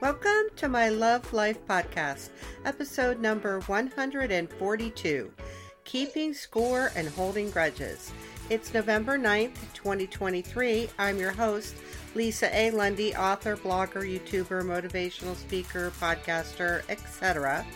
Welcome 0.00 0.54
to 0.54 0.68
my 0.68 0.90
Love 0.90 1.32
Life 1.32 1.58
podcast, 1.66 2.28
episode 2.64 3.18
number 3.18 3.58
142 3.62 5.32
Keeping 5.82 6.32
Score 6.32 6.92
and 6.94 7.08
Holding 7.08 7.50
Grudges. 7.50 8.12
It's 8.48 8.72
November 8.72 9.18
9th, 9.18 9.56
2023. 9.74 10.88
I'm 11.00 11.18
your 11.18 11.32
host, 11.32 11.74
Lisa 12.14 12.48
A. 12.56 12.70
Lundy, 12.70 13.12
author, 13.16 13.56
blogger, 13.56 14.04
YouTuber, 14.08 14.62
motivational 14.62 15.34
speaker, 15.34 15.90
podcaster, 16.00 16.88
etc. 16.88 17.66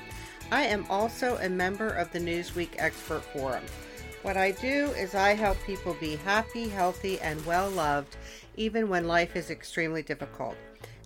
I 0.53 0.63
am 0.63 0.87
also 0.89 1.39
a 1.39 1.49
member 1.49 1.89
of 1.89 2.13
the 2.13 2.21
Newsweek 2.21 2.77
Expert 2.79 3.25
Forum. 3.33 3.65
What 4.23 4.37
I 4.37 4.53
do 4.53 4.93
is 4.93 5.17
I 5.17 5.35
help 5.35 5.59
people 5.67 5.97
be 5.99 6.15
happy, 6.15 6.69
healthy, 6.69 7.19
and 7.19 7.45
well 7.45 7.69
loved, 7.69 8.17
even 8.57 8.89
when 8.89 9.09
life 9.09 9.35
is 9.35 9.51
extremely 9.51 10.05
difficult. 10.05 10.57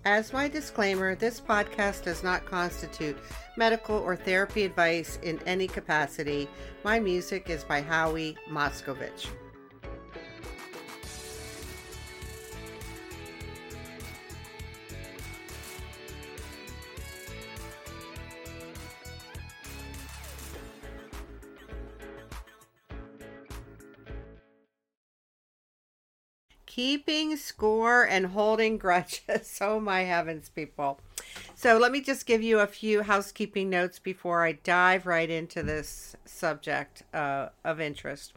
As 0.06 0.32
my 0.32 0.46
disclaimer, 0.46 1.16
this 1.16 1.40
podcast 1.40 2.04
does 2.04 2.22
not 2.22 2.46
constitute 2.46 3.18
medical 3.56 3.96
or 3.96 4.14
therapy 4.14 4.62
advice 4.62 5.18
in 5.24 5.40
any 5.46 5.66
capacity. 5.66 6.48
My 6.84 7.00
music 7.00 7.50
is 7.50 7.64
by 7.64 7.80
Howie 7.80 8.36
Moscovich. 8.48 9.26
Keeping 26.76 27.38
score 27.38 28.04
and 28.04 28.26
holding 28.26 28.76
grudges. 28.86 29.58
Oh 29.62 29.80
my 29.80 30.02
heavens, 30.02 30.50
people. 30.50 31.00
So 31.54 31.78
let 31.78 31.90
me 31.90 32.02
just 32.02 32.26
give 32.26 32.42
you 32.42 32.60
a 32.60 32.66
few 32.66 33.02
housekeeping 33.02 33.70
notes 33.70 33.98
before 33.98 34.44
I 34.44 34.52
dive 34.52 35.06
right 35.06 35.30
into 35.30 35.62
this 35.62 36.16
subject 36.26 37.02
uh, 37.14 37.48
of 37.64 37.80
interest. 37.80 38.34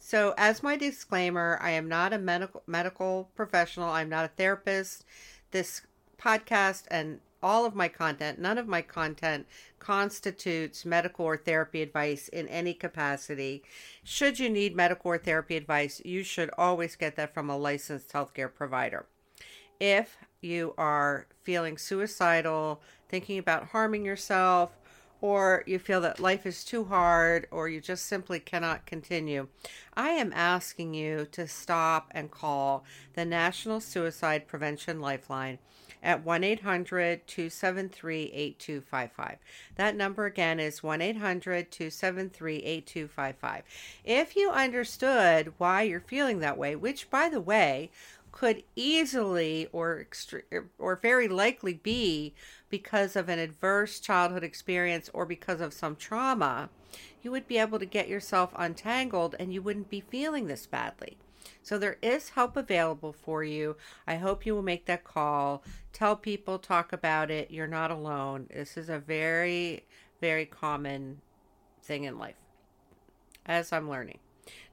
So, 0.00 0.34
as 0.36 0.62
my 0.62 0.76
disclaimer, 0.76 1.58
I 1.60 1.70
am 1.70 1.88
not 1.88 2.12
a 2.12 2.18
medical 2.18 2.62
medical 2.66 3.28
professional. 3.34 3.88
I'm 3.90 4.08
not 4.08 4.24
a 4.24 4.28
therapist. 4.28 5.04
This 5.52 5.82
podcast 6.20 6.84
and 6.90 7.20
all 7.42 7.64
of 7.64 7.74
my 7.74 7.88
content, 7.88 8.38
none 8.38 8.58
of 8.58 8.66
my 8.66 8.82
content 8.82 9.46
constitutes 9.78 10.84
medical 10.84 11.24
or 11.24 11.36
therapy 11.36 11.82
advice 11.82 12.28
in 12.28 12.48
any 12.48 12.74
capacity. 12.74 13.62
Should 14.02 14.38
you 14.38 14.48
need 14.48 14.74
medical 14.74 15.10
or 15.12 15.18
therapy 15.18 15.56
advice, 15.56 16.00
you 16.04 16.22
should 16.22 16.50
always 16.56 16.96
get 16.96 17.16
that 17.16 17.34
from 17.34 17.50
a 17.50 17.56
licensed 17.56 18.12
healthcare 18.12 18.52
provider. 18.52 19.06
If 19.78 20.16
you 20.40 20.74
are 20.78 21.26
feeling 21.42 21.76
suicidal, 21.76 22.80
thinking 23.08 23.38
about 23.38 23.68
harming 23.68 24.04
yourself, 24.04 24.72
or 25.20 25.64
you 25.66 25.78
feel 25.78 26.00
that 26.02 26.20
life 26.20 26.46
is 26.46 26.64
too 26.64 26.84
hard, 26.84 27.46
or 27.50 27.68
you 27.68 27.80
just 27.80 28.06
simply 28.06 28.38
cannot 28.38 28.86
continue, 28.86 29.48
I 29.94 30.10
am 30.10 30.32
asking 30.34 30.94
you 30.94 31.26
to 31.32 31.46
stop 31.46 32.08
and 32.12 32.30
call 32.30 32.84
the 33.14 33.24
National 33.24 33.80
Suicide 33.80 34.46
Prevention 34.46 35.00
Lifeline 35.00 35.58
at 36.06 36.24
1 36.24 36.44
800 36.44 37.26
273 37.26 38.30
8255. 38.32 39.38
That 39.74 39.96
number 39.96 40.24
again 40.24 40.60
is 40.60 40.82
1 40.82 41.02
800 41.02 41.72
273 41.72 42.56
8255. 42.58 43.62
If 44.04 44.36
you 44.36 44.50
understood 44.50 45.52
why 45.58 45.82
you're 45.82 46.00
feeling 46.00 46.38
that 46.38 46.56
way, 46.56 46.76
which 46.76 47.10
by 47.10 47.28
the 47.28 47.40
way, 47.40 47.90
could 48.30 48.62
easily 48.76 49.68
or 49.72 50.04
extre- 50.08 50.68
or 50.78 50.94
very 50.94 51.26
likely 51.26 51.74
be 51.74 52.34
because 52.70 53.16
of 53.16 53.28
an 53.28 53.40
adverse 53.40 53.98
childhood 53.98 54.44
experience 54.44 55.10
or 55.12 55.26
because 55.26 55.60
of 55.60 55.72
some 55.72 55.96
trauma, 55.96 56.68
you 57.22 57.32
would 57.32 57.48
be 57.48 57.58
able 57.58 57.80
to 57.80 57.86
get 57.86 58.08
yourself 58.08 58.52
untangled 58.54 59.34
and 59.40 59.52
you 59.52 59.60
wouldn't 59.60 59.90
be 59.90 60.00
feeling 60.00 60.46
this 60.46 60.66
badly. 60.66 61.16
So 61.62 61.78
there 61.78 61.98
is 62.02 62.30
help 62.30 62.56
available 62.56 63.12
for 63.12 63.42
you. 63.42 63.76
I 64.06 64.16
hope 64.16 64.46
you 64.46 64.54
will 64.54 64.62
make 64.62 64.86
that 64.86 65.04
call. 65.04 65.62
Tell 65.92 66.16
people, 66.16 66.58
talk 66.58 66.92
about 66.92 67.30
it. 67.30 67.50
You're 67.50 67.66
not 67.66 67.90
alone. 67.90 68.46
This 68.52 68.76
is 68.76 68.88
a 68.88 68.98
very, 68.98 69.84
very 70.20 70.46
common 70.46 71.20
thing 71.82 72.04
in 72.04 72.18
life, 72.18 72.36
as 73.44 73.72
I'm 73.72 73.88
learning. 73.88 74.18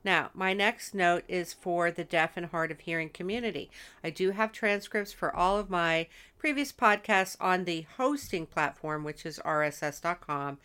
Now, 0.03 0.31
my 0.33 0.53
next 0.53 0.93
note 0.93 1.23
is 1.27 1.53
for 1.53 1.89
the 1.89 2.03
deaf 2.03 2.35
and 2.35 2.47
hard 2.47 2.71
of 2.71 2.81
hearing 2.81 3.09
community. 3.09 3.71
I 4.03 4.09
do 4.09 4.31
have 4.31 4.51
transcripts 4.51 5.13
for 5.13 5.33
all 5.33 5.57
of 5.57 5.69
my 5.69 6.07
previous 6.37 6.71
podcasts 6.71 7.37
on 7.39 7.63
the 7.63 7.87
hosting 7.97 8.45
platform, 8.45 9.03
which 9.03 9.25
is 9.25 9.39
rss.com. 9.39 10.59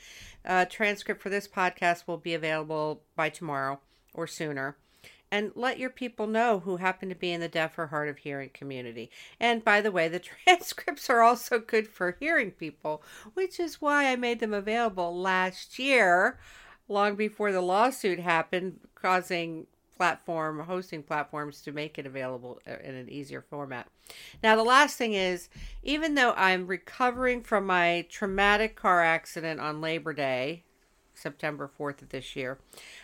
A 0.45 0.67
transcript 0.67 1.23
for 1.23 1.31
this 1.31 1.47
podcast 1.47 2.07
will 2.07 2.19
be 2.19 2.35
available 2.35 3.03
by 3.15 3.29
tomorrow 3.29 3.81
or 4.13 4.27
sooner 4.27 4.77
and 5.31 5.53
let 5.55 5.79
your 5.79 5.91
people 5.91 6.27
know 6.27 6.61
who 6.61 6.77
happen 6.77 7.09
to 7.09 7.15
be 7.15 7.33
in 7.33 7.41
the 7.41 7.49
deaf 7.49 7.79
or 7.79 7.89
hard 7.89 8.09
of 8.09 8.19
hearing 8.19 8.51
community. 8.53 9.11
And 9.39 9.65
by 9.65 9.81
the 9.81 9.93
way, 9.93 10.09
the 10.09 10.19
transcripts 10.45 11.11
are 11.11 11.21
also 11.21 11.59
good 11.59 11.89
for 11.89 12.17
hearing 12.19 12.53
people, 12.53 13.03
which 13.35 13.61
is 13.61 13.81
why 13.81 14.07
I 14.07 14.17
made 14.17 14.41
them 14.41 14.55
available 14.55 15.17
last 15.19 15.79
year, 15.79 16.39
long 16.89 17.17
before 17.17 17.53
the 17.53 17.61
lawsuit 17.61 18.19
happened, 18.19 18.81
causing 18.95 19.67
platform 19.99 20.61
hosting 20.61 21.03
platforms 21.03 21.61
to 21.61 21.73
make 21.73 21.99
it 21.99 22.07
available 22.07 22.61
uh, 22.67 22.77
in 22.83 22.95
an 22.95 23.11
easier 23.11 23.43
format. 23.43 23.89
Now, 24.43 24.57
the 24.57 24.63
last 24.63 24.97
thing 24.97 25.13
is 25.13 25.49
even 25.83 26.15
though 26.15 26.33
I'm 26.37 26.69
recovering 26.69 27.43
from 27.43 27.67
my 27.67 28.07
traumatic 28.09 28.77
car 28.77 29.03
accident 29.03 29.61
on 29.61 29.81
Labor 29.81 30.15
Day, 30.15 30.63
September 31.19 31.71
4th 31.79 32.03
of 32.03 32.09
this 32.11 32.37
year. 32.37 32.59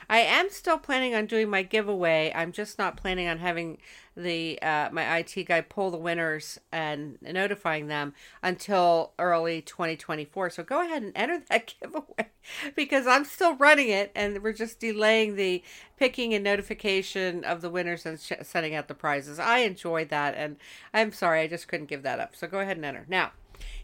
I 0.09 0.19
am 0.19 0.51
still 0.51 0.79
planning 0.79 1.15
on 1.15 1.27
doing 1.27 1.49
my 1.49 1.63
giveaway. 1.63 2.33
I'm 2.35 2.53
just 2.53 2.79
not 2.79 2.97
planning 2.97 3.29
on 3.29 3.39
having 3.39 3.79
the 4.17 4.61
uh, 4.63 4.91
my 4.93 5.19
IT 5.19 5.45
guy 5.47 5.61
pull 5.61 5.91
the 5.91 5.97
winners 5.97 6.61
and 6.71 7.19
notifying 7.21 7.89
them 7.89 8.15
until 8.43 9.13
early 9.19 9.61
2024. 9.61 10.51
So 10.51 10.63
go 10.63 10.83
ahead 10.83 11.03
and 11.03 11.13
enter 11.17 11.43
that 11.49 11.75
giveaway 11.81 12.31
because 12.77 13.07
I'm 13.07 13.25
still 13.25 13.57
running 13.57 13.89
it 13.89 14.13
and 14.15 14.43
we're 14.43 14.53
just 14.53 14.79
delaying 14.79 15.37
the 15.37 15.63
picking 15.97 16.33
and 16.35 16.45
notification 16.45 17.45
of 17.45 17.61
the 17.61 17.71
winners 17.71 18.07
and 18.07 18.21
sh- 18.21 18.33
sending 18.43 18.75
out 18.75 18.89
the 18.89 18.95
prizes. 18.95 19.39
I 19.39 19.59
enjoyed 19.59 20.11
that 20.11 20.35
and 20.37 20.57
I'm 20.93 21.13
sorry 21.13 21.41
I 21.41 21.47
just 21.49 21.67
couldn't 21.67 21.87
give 21.87 22.03
that 22.03 22.21
up. 22.21 22.37
So 22.37 22.47
go 22.47 22.61
ahead 22.61 22.77
and 22.77 22.87
enter. 22.87 23.07
Now, 23.09 23.33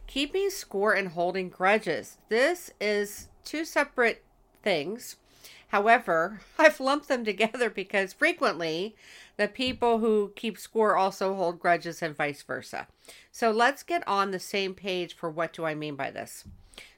keeping 0.06 0.50
score 0.50 0.92
and 0.92 1.08
holding 1.08 1.48
grudges. 1.48 2.18
This 2.28 2.72
is 2.80 3.28
two 3.44 3.64
separate 3.64 4.22
things. 4.62 5.16
However, 5.68 6.40
I've 6.58 6.80
lumped 6.80 7.08
them 7.08 7.24
together 7.24 7.70
because 7.70 8.12
frequently 8.12 8.94
the 9.36 9.48
people 9.48 9.98
who 9.98 10.32
keep 10.36 10.58
score 10.58 10.96
also 10.96 11.34
hold 11.34 11.60
grudges 11.60 12.02
and 12.02 12.16
vice 12.16 12.42
versa. 12.42 12.88
So 13.32 13.50
let's 13.50 13.82
get 13.82 14.06
on 14.06 14.30
the 14.30 14.38
same 14.38 14.74
page 14.74 15.14
for 15.14 15.30
what 15.30 15.52
do 15.52 15.64
I 15.64 15.74
mean 15.74 15.96
by 15.96 16.10
this. 16.10 16.44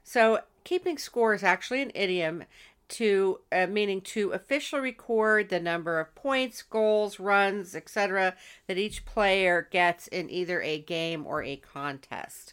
So, 0.05 0.41
keeping 0.65 0.99
score 0.99 1.33
is 1.35 1.45
actually 1.45 1.83
an 1.83 1.93
idiom 1.95 2.45
to 2.89 3.41
uh, 3.51 3.67
meaning 3.69 4.01
to 4.03 4.33
officially 4.33 4.83
record 4.83 5.49
the 5.49 5.61
number 5.61 5.99
of 5.99 6.15
points, 6.15 6.63
goals, 6.63 7.19
runs, 7.19 7.75
etc. 7.75 8.35
that 8.67 8.77
each 8.77 9.05
player 9.07 9.67
gets 9.71 10.09
in 10.09 10.29
either 10.29 10.61
a 10.61 10.79
game 10.79 11.27
or 11.27 11.43
a 11.43 11.57
contest. 11.57 12.53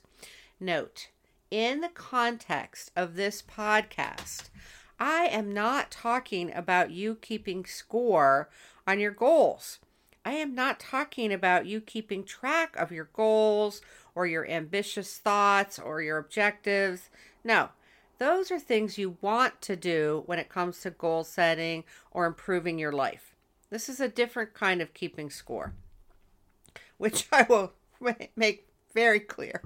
Note, 0.59 1.09
in 1.51 1.81
the 1.81 1.89
context 1.89 2.91
of 2.95 3.15
this 3.15 3.41
podcast, 3.41 4.49
I 4.99 5.25
am 5.25 5.53
not 5.53 5.91
talking 5.91 6.53
about 6.53 6.91
you 6.91 7.15
keeping 7.15 7.65
score 7.65 8.49
on 8.85 8.99
your 8.99 9.11
goals. 9.11 9.79
I 10.25 10.33
am 10.33 10.53
not 10.53 10.79
talking 10.79 11.31
about 11.31 11.65
you 11.65 11.81
keeping 11.81 12.23
track 12.23 12.75
of 12.75 12.91
your 12.91 13.09
goals 13.13 13.81
or 14.13 14.27
your 14.27 14.47
ambitious 14.47 15.17
thoughts 15.17 15.79
or 15.79 16.01
your 16.01 16.17
objectives. 16.17 17.09
No, 17.43 17.69
those 18.17 18.51
are 18.51 18.59
things 18.59 18.97
you 18.97 19.17
want 19.21 19.61
to 19.61 19.75
do 19.75 20.23
when 20.25 20.39
it 20.39 20.49
comes 20.49 20.81
to 20.81 20.91
goal 20.91 21.23
setting 21.23 21.85
or 22.11 22.25
improving 22.25 22.77
your 22.77 22.91
life. 22.91 23.33
This 23.69 23.87
is 23.87 23.99
a 23.99 24.09
different 24.09 24.53
kind 24.53 24.81
of 24.81 24.93
keeping 24.93 25.29
score, 25.29 25.73
which 26.97 27.27
I 27.31 27.43
will 27.43 27.73
make 28.35 28.67
very 28.93 29.19
clear. 29.19 29.61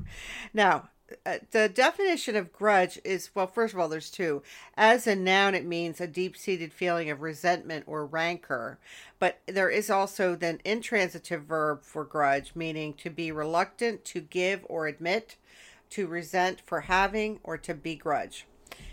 Now, 0.53 0.89
uh, 1.25 1.37
the 1.51 1.69
definition 1.69 2.35
of 2.35 2.53
grudge 2.53 2.99
is 3.03 3.29
well 3.35 3.47
first 3.47 3.73
of 3.73 3.79
all 3.79 3.89
there's 3.89 4.09
two. 4.09 4.41
As 4.75 5.05
a 5.05 5.15
noun 5.15 5.55
it 5.55 5.65
means 5.65 5.99
a 5.99 6.07
deep-seated 6.07 6.73
feeling 6.73 7.09
of 7.09 7.21
resentment 7.21 7.85
or 7.87 8.05
rancor. 8.05 8.79
But 9.19 9.39
there 9.45 9.69
is 9.69 9.89
also 9.89 10.35
the 10.35 10.59
intransitive 10.63 11.43
verb 11.43 11.83
for 11.83 12.03
grudge 12.03 12.53
meaning 12.55 12.93
to 12.95 13.09
be 13.09 13.31
reluctant 13.31 14.05
to 14.05 14.21
give 14.21 14.61
or 14.65 14.87
admit 14.87 15.35
to 15.91 16.07
resent 16.07 16.61
for 16.61 16.81
having 16.81 17.39
or 17.43 17.57
to 17.57 17.73
begrudge. 17.73 18.45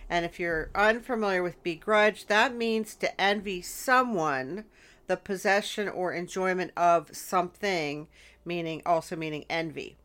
And 0.09 0.25
if 0.25 0.41
you're 0.41 0.71
unfamiliar 0.75 1.43
with 1.43 1.63
begrudge 1.63 2.27
that 2.27 2.55
means 2.55 2.95
to 2.97 3.21
envy 3.21 3.63
someone 3.63 4.65
the 5.07 5.17
possession 5.17 5.89
or 5.89 6.13
enjoyment 6.13 6.73
of 6.77 7.15
something 7.17 8.09
meaning 8.45 8.83
also 8.85 9.17
meaning 9.17 9.45
envy. 9.49 9.97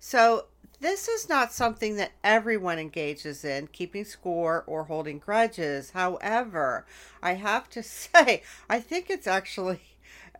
So 0.00 0.46
this 0.80 1.08
is 1.08 1.28
not 1.28 1.52
something 1.52 1.96
that 1.96 2.12
everyone 2.22 2.78
engages 2.78 3.44
in, 3.44 3.66
keeping 3.68 4.04
score 4.04 4.64
or 4.66 4.84
holding 4.84 5.18
grudges. 5.18 5.90
However, 5.90 6.86
I 7.22 7.34
have 7.34 7.68
to 7.70 7.82
say, 7.82 8.42
I 8.68 8.80
think 8.80 9.10
it's 9.10 9.26
actually 9.26 9.80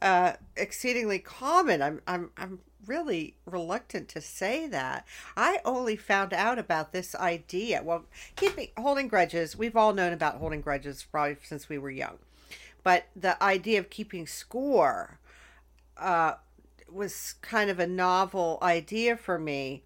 uh, 0.00 0.34
exceedingly 0.56 1.18
common. 1.18 1.82
I'm, 1.82 2.00
I'm, 2.06 2.30
I'm 2.36 2.60
really 2.86 3.34
reluctant 3.44 4.08
to 4.10 4.20
say 4.20 4.66
that. 4.68 5.06
I 5.36 5.58
only 5.64 5.96
found 5.96 6.32
out 6.32 6.58
about 6.58 6.92
this 6.92 7.14
idea. 7.14 7.82
Well, 7.82 8.04
keeping 8.36 8.68
holding 8.76 9.08
grudges, 9.08 9.56
we've 9.56 9.76
all 9.76 9.92
known 9.92 10.12
about 10.12 10.36
holding 10.36 10.60
grudges 10.60 11.04
probably 11.10 11.36
since 11.42 11.68
we 11.68 11.78
were 11.78 11.90
young. 11.90 12.18
But 12.84 13.06
the 13.14 13.42
idea 13.42 13.80
of 13.80 13.90
keeping 13.90 14.26
score 14.26 15.18
uh, 15.96 16.34
was 16.90 17.34
kind 17.42 17.70
of 17.70 17.78
a 17.78 17.86
novel 17.86 18.58
idea 18.62 19.16
for 19.16 19.38
me 19.38 19.82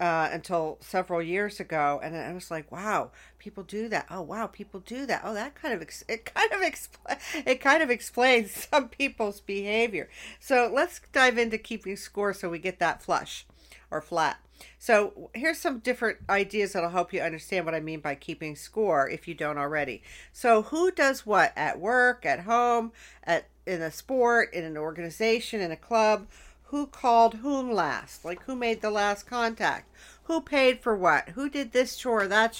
uh, 0.00 0.28
until 0.32 0.78
several 0.80 1.22
years 1.22 1.60
ago, 1.60 2.00
and 2.02 2.16
I 2.16 2.32
was 2.32 2.50
like, 2.50 2.70
"Wow, 2.70 3.10
people 3.38 3.62
do 3.64 3.88
that! 3.88 4.06
Oh, 4.10 4.22
wow, 4.22 4.46
people 4.46 4.80
do 4.80 5.06
that! 5.06 5.22
Oh, 5.24 5.34
that 5.34 5.54
kind 5.54 5.74
of 5.74 5.82
ex- 5.82 6.04
it 6.08 6.24
kind 6.24 6.52
of 6.52 6.60
expl- 6.60 7.18
it 7.46 7.60
kind 7.60 7.82
of 7.82 7.90
explains 7.90 8.68
some 8.70 8.88
people's 8.88 9.40
behavior." 9.40 10.08
So 10.40 10.70
let's 10.72 11.00
dive 11.12 11.38
into 11.38 11.58
keeping 11.58 11.96
score 11.96 12.32
so 12.32 12.48
we 12.48 12.58
get 12.58 12.78
that 12.78 13.02
flush 13.02 13.46
or 13.90 14.00
flat. 14.00 14.38
So 14.78 15.30
here's 15.34 15.58
some 15.58 15.78
different 15.78 16.18
ideas 16.28 16.72
that'll 16.72 16.90
help 16.90 17.12
you 17.12 17.20
understand 17.20 17.64
what 17.64 17.74
I 17.74 17.80
mean 17.80 18.00
by 18.00 18.14
keeping 18.14 18.56
score 18.56 19.08
if 19.08 19.28
you 19.28 19.34
don't 19.34 19.58
already. 19.58 20.02
So 20.32 20.62
who 20.62 20.90
does 20.90 21.24
what 21.26 21.52
at 21.56 21.78
work, 21.78 22.26
at 22.26 22.40
home, 22.40 22.92
at 23.24 23.46
in 23.66 23.82
a 23.82 23.90
sport, 23.90 24.52
in 24.54 24.64
an 24.64 24.76
organization, 24.76 25.60
in 25.60 25.70
a 25.70 25.76
club? 25.76 26.28
Who 26.70 26.86
called 26.86 27.34
whom 27.36 27.72
last, 27.72 28.26
like 28.26 28.42
who 28.42 28.54
made 28.54 28.82
the 28.82 28.90
last 28.90 29.26
contact, 29.26 29.90
who 30.24 30.38
paid 30.38 30.80
for 30.80 30.94
what, 30.94 31.30
who 31.30 31.48
did 31.48 31.72
this 31.72 31.96
chore 31.96 32.24
or 32.24 32.28
that 32.28 32.52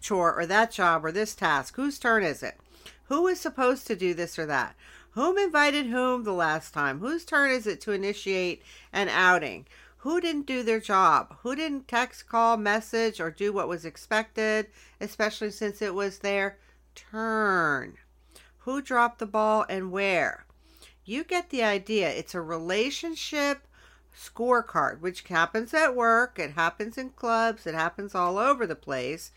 chore 0.00 0.34
or 0.34 0.46
that 0.46 0.70
job 0.70 1.04
or 1.04 1.10
this 1.10 1.34
task, 1.34 1.74
whose 1.74 1.98
turn 1.98 2.22
is 2.22 2.44
it, 2.44 2.56
who 3.06 3.26
is 3.26 3.40
supposed 3.40 3.88
to 3.88 3.96
do 3.96 4.14
this 4.14 4.38
or 4.38 4.46
that, 4.46 4.76
whom 5.10 5.36
invited 5.36 5.86
whom 5.86 6.22
the 6.22 6.32
last 6.32 6.72
time, 6.72 7.00
whose 7.00 7.24
turn 7.24 7.50
is 7.50 7.66
it 7.66 7.80
to 7.80 7.90
initiate 7.90 8.62
an 8.92 9.08
outing, 9.08 9.66
who 9.98 10.20
didn't 10.20 10.46
do 10.46 10.62
their 10.62 10.80
job, 10.80 11.36
who 11.42 11.56
didn't 11.56 11.88
text, 11.88 12.28
call, 12.28 12.56
message, 12.56 13.20
or 13.20 13.32
do 13.32 13.52
what 13.52 13.66
was 13.66 13.84
expected, 13.84 14.68
especially 15.00 15.50
since 15.50 15.82
it 15.82 15.94
was 15.94 16.20
their 16.20 16.56
turn, 16.94 17.94
who 18.58 18.80
dropped 18.80 19.18
the 19.18 19.26
ball 19.26 19.66
and 19.68 19.90
where 19.90 20.46
you 21.10 21.24
get 21.24 21.50
the 21.50 21.62
idea. 21.62 22.08
It's 22.08 22.34
a 22.34 22.40
relationship 22.40 23.66
scorecard, 24.16 25.00
which 25.00 25.22
happens 25.22 25.74
at 25.74 25.96
work, 25.96 26.38
it 26.38 26.52
happens 26.52 26.96
in 26.96 27.10
clubs, 27.10 27.66
it 27.66 27.74
happens 27.74 28.14
all 28.14 28.38
over 28.38 28.66
the 28.66 28.76
place, 28.76 29.32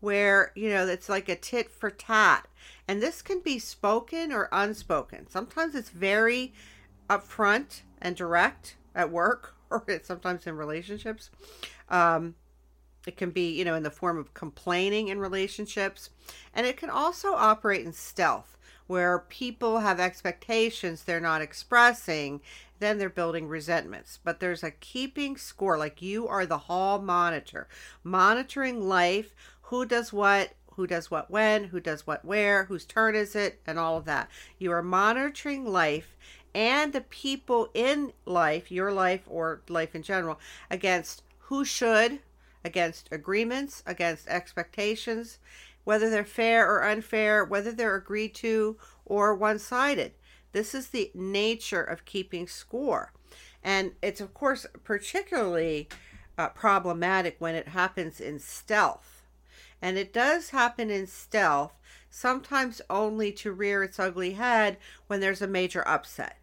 where, 0.00 0.52
you 0.54 0.70
know, 0.70 0.86
it's 0.86 1.08
like 1.08 1.28
a 1.28 1.36
tit 1.36 1.70
for 1.70 1.90
tat. 1.90 2.48
And 2.86 3.02
this 3.02 3.20
can 3.20 3.40
be 3.40 3.58
spoken 3.58 4.32
or 4.32 4.48
unspoken. 4.52 5.28
Sometimes 5.28 5.74
it's 5.74 5.90
very 5.90 6.54
upfront 7.10 7.82
and 8.00 8.16
direct 8.16 8.76
at 8.94 9.10
work, 9.10 9.54
or 9.70 9.84
sometimes 10.02 10.46
in 10.46 10.56
relationships. 10.56 11.30
Um, 11.90 12.36
it 13.06 13.16
can 13.16 13.30
be, 13.30 13.50
you 13.50 13.64
know, 13.64 13.74
in 13.74 13.82
the 13.82 13.90
form 13.90 14.18
of 14.18 14.34
complaining 14.34 15.08
in 15.08 15.18
relationships. 15.18 16.10
And 16.54 16.66
it 16.66 16.76
can 16.76 16.90
also 16.90 17.34
operate 17.34 17.84
in 17.84 17.92
stealth 17.92 18.57
where 18.88 19.20
people 19.20 19.78
have 19.78 20.00
expectations 20.00 21.04
they're 21.04 21.20
not 21.20 21.40
expressing, 21.40 22.40
then 22.80 22.98
they're 22.98 23.08
building 23.08 23.46
resentments. 23.46 24.18
But 24.22 24.40
there's 24.40 24.64
a 24.64 24.72
keeping 24.72 25.36
score, 25.36 25.78
like 25.78 26.02
you 26.02 26.26
are 26.26 26.44
the 26.44 26.58
hall 26.58 27.00
monitor, 27.00 27.68
monitoring 28.02 28.88
life, 28.88 29.34
who 29.62 29.84
does 29.86 30.12
what, 30.12 30.54
who 30.74 30.86
does 30.86 31.10
what 31.10 31.30
when, 31.30 31.64
who 31.64 31.80
does 31.80 32.06
what 32.06 32.24
where, 32.24 32.64
whose 32.64 32.84
turn 32.84 33.14
is 33.14 33.36
it, 33.36 33.60
and 33.66 33.78
all 33.78 33.96
of 33.96 34.04
that. 34.06 34.28
You 34.58 34.72
are 34.72 34.82
monitoring 34.82 35.64
life 35.64 36.16
and 36.54 36.92
the 36.92 37.02
people 37.02 37.68
in 37.74 38.12
life, 38.24 38.70
your 38.72 38.90
life 38.92 39.22
or 39.26 39.60
life 39.68 39.94
in 39.94 40.02
general, 40.02 40.40
against 40.70 41.22
who 41.40 41.64
should, 41.64 42.20
against 42.64 43.08
agreements, 43.12 43.82
against 43.86 44.28
expectations, 44.28 45.38
whether 45.88 46.10
they're 46.10 46.22
fair 46.22 46.70
or 46.70 46.84
unfair, 46.84 47.42
whether 47.42 47.72
they're 47.72 47.94
agreed 47.94 48.34
to 48.34 48.76
or 49.06 49.34
one 49.34 49.58
sided. 49.58 50.12
This 50.52 50.74
is 50.74 50.88
the 50.88 51.10
nature 51.14 51.82
of 51.82 52.04
keeping 52.04 52.46
score. 52.46 53.14
And 53.64 53.92
it's, 54.02 54.20
of 54.20 54.34
course, 54.34 54.66
particularly 54.84 55.88
uh, 56.36 56.50
problematic 56.50 57.36
when 57.38 57.54
it 57.54 57.68
happens 57.68 58.20
in 58.20 58.38
stealth. 58.38 59.22
And 59.80 59.96
it 59.96 60.12
does 60.12 60.50
happen 60.50 60.90
in 60.90 61.06
stealth, 61.06 61.72
sometimes 62.10 62.82
only 62.90 63.32
to 63.32 63.50
rear 63.50 63.82
its 63.82 63.98
ugly 63.98 64.32
head 64.32 64.76
when 65.06 65.20
there's 65.20 65.40
a 65.40 65.46
major 65.46 65.88
upset 65.88 66.36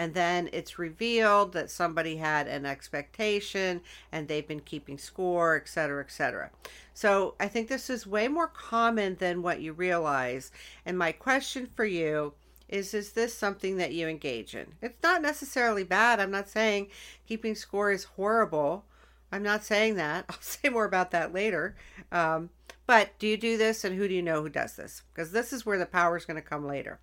and 0.00 0.14
then 0.14 0.48
it's 0.54 0.78
revealed 0.78 1.52
that 1.52 1.70
somebody 1.70 2.16
had 2.16 2.46
an 2.46 2.64
expectation 2.64 3.82
and 4.10 4.26
they've 4.26 4.48
been 4.48 4.60
keeping 4.60 4.96
score, 4.96 5.56
et 5.56 5.68
cetera, 5.68 6.02
et 6.02 6.10
cetera. 6.10 6.48
So 6.94 7.34
I 7.38 7.48
think 7.48 7.68
this 7.68 7.90
is 7.90 8.06
way 8.06 8.26
more 8.26 8.48
common 8.48 9.16
than 9.16 9.42
what 9.42 9.60
you 9.60 9.74
realize. 9.74 10.52
And 10.86 10.96
my 10.96 11.12
question 11.12 11.66
for 11.66 11.84
you 11.84 12.32
is 12.66 12.94
is 12.94 13.12
this 13.12 13.36
something 13.36 13.76
that 13.76 13.92
you 13.92 14.08
engage 14.08 14.54
in? 14.54 14.68
It's 14.80 15.02
not 15.02 15.20
necessarily 15.20 15.84
bad. 15.84 16.18
I'm 16.18 16.30
not 16.30 16.48
saying 16.48 16.86
keeping 17.28 17.54
score 17.54 17.92
is 17.92 18.04
horrible. 18.04 18.86
I'm 19.30 19.42
not 19.42 19.64
saying 19.64 19.96
that. 19.96 20.24
I'll 20.30 20.40
say 20.40 20.70
more 20.70 20.86
about 20.86 21.10
that 21.10 21.34
later. 21.34 21.76
Um, 22.10 22.48
but 22.86 23.10
do 23.18 23.26
you 23.26 23.36
do 23.36 23.58
this 23.58 23.84
and 23.84 23.94
who 23.94 24.08
do 24.08 24.14
you 24.14 24.22
know 24.22 24.40
who 24.40 24.48
does 24.48 24.76
this? 24.76 25.02
Because 25.12 25.32
this 25.32 25.52
is 25.52 25.66
where 25.66 25.78
the 25.78 25.84
power 25.84 26.16
is 26.16 26.24
going 26.24 26.40
to 26.40 26.48
come 26.48 26.66
later. 26.66 27.00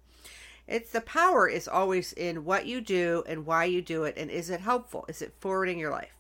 It's 0.67 0.91
the 0.91 1.01
power 1.01 1.47
is 1.47 1.67
always 1.67 2.13
in 2.13 2.43
what 2.43 2.65
you 2.65 2.81
do 2.81 3.23
and 3.27 3.45
why 3.45 3.65
you 3.65 3.81
do 3.81 4.03
it, 4.03 4.15
and 4.17 4.29
is 4.29 4.49
it 4.49 4.59
helpful? 4.59 5.05
Is 5.07 5.21
it 5.21 5.33
forwarding 5.39 5.79
your 5.79 5.91
life? 5.91 6.15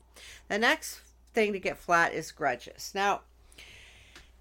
The 0.47 0.57
next 0.57 1.01
thing 1.33 1.53
to 1.53 1.59
get 1.59 1.77
flat 1.77 2.13
is 2.13 2.31
grudges. 2.31 2.91
Now, 2.95 3.21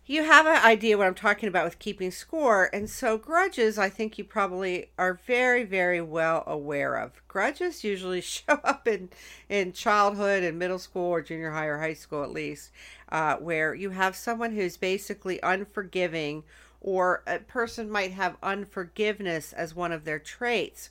you 0.09 0.23
have 0.23 0.47
an 0.47 0.65
idea 0.65 0.97
what 0.97 1.09
I'm 1.09 1.17
talking 1.17 1.49
about 1.49 1.65
with 1.65 1.81
keeping 1.81 2.13
score, 2.13 2.71
and 2.73 2.89
so 2.89 3.19
grudges, 3.19 3.77
I 3.77 3.89
think 3.89 4.17
you 4.17 4.23
probably 4.23 4.91
are 4.97 5.19
very, 5.27 5.65
very 5.65 6.01
well 6.01 6.45
aware 6.47 6.95
of. 6.95 7.21
Grudges 7.27 7.83
usually 7.83 8.21
show 8.21 8.61
up 8.63 8.87
in 8.87 9.09
in 9.49 9.73
childhood 9.73 10.45
and 10.45 10.61
middle 10.61 10.79
school 10.79 11.11
or 11.11 11.23
junior 11.23 11.51
high 11.51 11.67
or 11.67 11.79
high 11.79 11.95
school 11.95 12.23
at 12.23 12.31
least, 12.31 12.71
uh, 13.11 13.35
where 13.39 13.75
you 13.75 13.91
have 13.91 14.15
someone 14.15 14.53
who's 14.53 14.77
basically 14.77 15.41
unforgiving 15.43 16.45
or 16.87 17.25
a 17.27 17.41
person 17.41 17.91
might 17.91 18.13
have 18.13 18.37
unforgiveness 18.43 19.53
as 19.53 19.75
one 19.75 19.93
of 19.93 20.05
their 20.05 20.21
traits. 20.21 20.89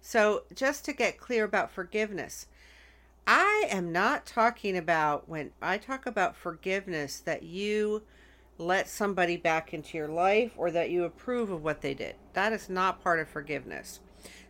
So, 0.00 0.42
just 0.54 0.84
to 0.86 0.92
get 0.92 1.18
clear 1.18 1.44
about 1.44 1.70
forgiveness, 1.70 2.46
I 3.26 3.66
am 3.68 3.92
not 3.92 4.26
talking 4.26 4.76
about 4.76 5.28
when 5.28 5.52
I 5.62 5.78
talk 5.78 6.06
about 6.06 6.34
forgiveness 6.34 7.20
that 7.20 7.42
you 7.42 8.02
let 8.56 8.88
somebody 8.88 9.36
back 9.36 9.74
into 9.74 9.96
your 9.98 10.08
life 10.08 10.52
or 10.56 10.70
that 10.70 10.90
you 10.90 11.04
approve 11.04 11.50
of 11.50 11.62
what 11.62 11.82
they 11.82 11.94
did. 11.94 12.16
That 12.32 12.52
is 12.52 12.68
not 12.68 13.02
part 13.02 13.20
of 13.20 13.28
forgiveness. 13.28 14.00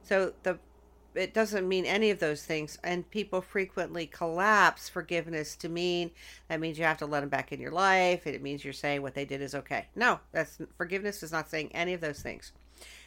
So, 0.02 0.32
the 0.44 0.58
it 1.14 1.34
doesn't 1.34 1.68
mean 1.68 1.86
any 1.86 2.10
of 2.10 2.18
those 2.18 2.42
things. 2.42 2.78
And 2.82 3.08
people 3.10 3.40
frequently 3.40 4.06
collapse 4.06 4.88
forgiveness 4.88 5.56
to 5.56 5.68
mean 5.68 6.10
that 6.48 6.60
means 6.60 6.78
you 6.78 6.84
have 6.84 6.98
to 6.98 7.06
let 7.06 7.20
them 7.20 7.28
back 7.28 7.52
in 7.52 7.60
your 7.60 7.70
life. 7.70 8.26
It 8.26 8.42
means 8.42 8.64
you're 8.64 8.72
saying 8.72 9.02
what 9.02 9.14
they 9.14 9.24
did 9.24 9.40
is 9.40 9.54
okay. 9.54 9.86
No, 9.94 10.20
that's 10.32 10.58
forgiveness 10.76 11.22
is 11.22 11.32
not 11.32 11.48
saying 11.48 11.70
any 11.72 11.94
of 11.94 12.00
those 12.00 12.20
things. 12.20 12.52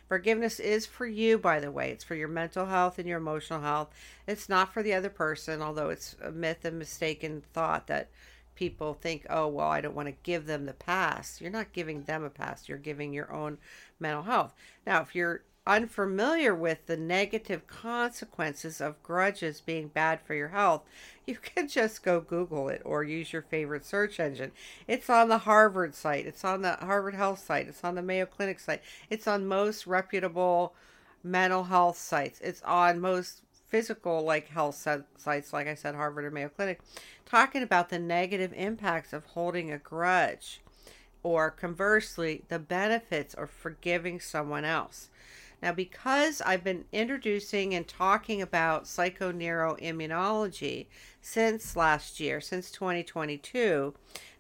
Forgiveness 0.08 0.62
is 0.62 0.86
for 0.86 1.06
you, 1.06 1.38
by 1.38 1.60
the 1.60 1.72
way. 1.72 1.92
It's 1.92 2.04
for 2.04 2.16
your 2.16 2.30
mental 2.30 2.66
health 2.66 2.98
and 2.98 3.08
your 3.08 3.18
emotional 3.18 3.60
health. 3.60 3.90
It's 4.26 4.48
not 4.48 4.74
for 4.74 4.82
the 4.82 4.94
other 4.94 5.10
person, 5.10 5.62
although 5.62 5.90
it's 5.90 6.16
a 6.24 6.32
myth 6.32 6.64
and 6.64 6.80
mistaken 6.80 7.44
thought 7.54 7.88
that 7.88 8.08
people 8.56 8.94
think, 8.94 9.26
oh, 9.30 9.48
well, 9.48 9.68
I 9.68 9.82
don't 9.82 9.96
want 9.96 10.08
to 10.08 10.16
give 10.24 10.46
them 10.46 10.66
the 10.66 10.74
pass. 10.74 11.42
You're 11.42 11.52
not 11.52 11.74
giving 11.74 12.04
them 12.04 12.24
a 12.24 12.30
pass. 12.30 12.70
You're 12.70 12.78
giving 12.78 13.14
your 13.14 13.32
own 13.32 13.58
mental 14.00 14.24
health. 14.24 14.54
Now, 14.86 15.02
if 15.02 15.14
you're 15.14 15.42
unfamiliar 15.68 16.56
with 16.56 16.86
the 16.86 16.98
negative 16.98 17.68
consequences 17.68 18.80
of 18.80 19.04
grudges 19.04 19.62
being 19.62 19.90
bad 19.90 20.22
for 20.22 20.34
your 20.34 20.48
health, 20.50 20.84
you 21.26 21.36
can 21.42 21.68
just 21.68 22.04
go 22.04 22.22
Google 22.22 22.70
it 22.70 22.82
or 22.86 23.04
use 23.04 23.34
your 23.34 23.42
favorite 23.42 23.86
search 23.86 24.20
engine. 24.20 24.52
It's 24.88 25.10
on 25.10 25.30
the 25.30 25.40
Harvard 25.40 25.94
site, 25.94 26.26
it's 26.26 26.46
on 26.46 26.62
the 26.62 26.74
Harvard 26.74 27.16
Health 27.16 27.40
site, 27.40 27.68
it's 27.68 27.84
on 27.84 27.96
the 27.96 28.02
Mayo 28.02 28.26
Clinic 28.26 28.60
site, 28.60 28.82
it's 29.10 29.28
on 29.28 29.46
most 29.46 29.86
reputable 29.86 30.74
mental 31.24 31.66
health 31.66 31.98
sites, 31.98 32.40
it's 32.42 32.62
on 32.64 33.02
most 33.02 33.42
physical 33.68 34.22
like 34.22 34.48
health 34.48 34.76
sites 35.18 35.52
like 35.52 35.68
I 35.68 35.76
said 35.76 35.94
Harvard 35.94 36.24
or 36.24 36.32
Mayo 36.32 36.48
Clinic 36.48 36.80
talking 37.26 37.62
about 37.62 37.90
the 37.90 38.00
negative 38.00 38.54
impacts 38.56 39.12
of 39.12 39.26
holding 39.26 39.74
a 39.74 39.78
grudge 39.78 40.62
or 41.24 41.52
conversely 41.52 42.44
the 42.48 42.60
benefits 42.60 43.34
of 43.34 43.50
forgiving 43.50 44.20
someone 44.20 44.64
else. 44.64 45.10
Now, 45.62 45.72
because 45.72 46.42
I've 46.42 46.64
been 46.64 46.86
introducing 46.92 47.74
and 47.74 47.88
talking 47.88 48.42
about 48.42 48.86
psychoneuroimmunology 48.86 50.88
since 51.22 51.76
last 51.76 52.20
year, 52.20 52.40
since 52.40 52.72
2022, 52.72 53.94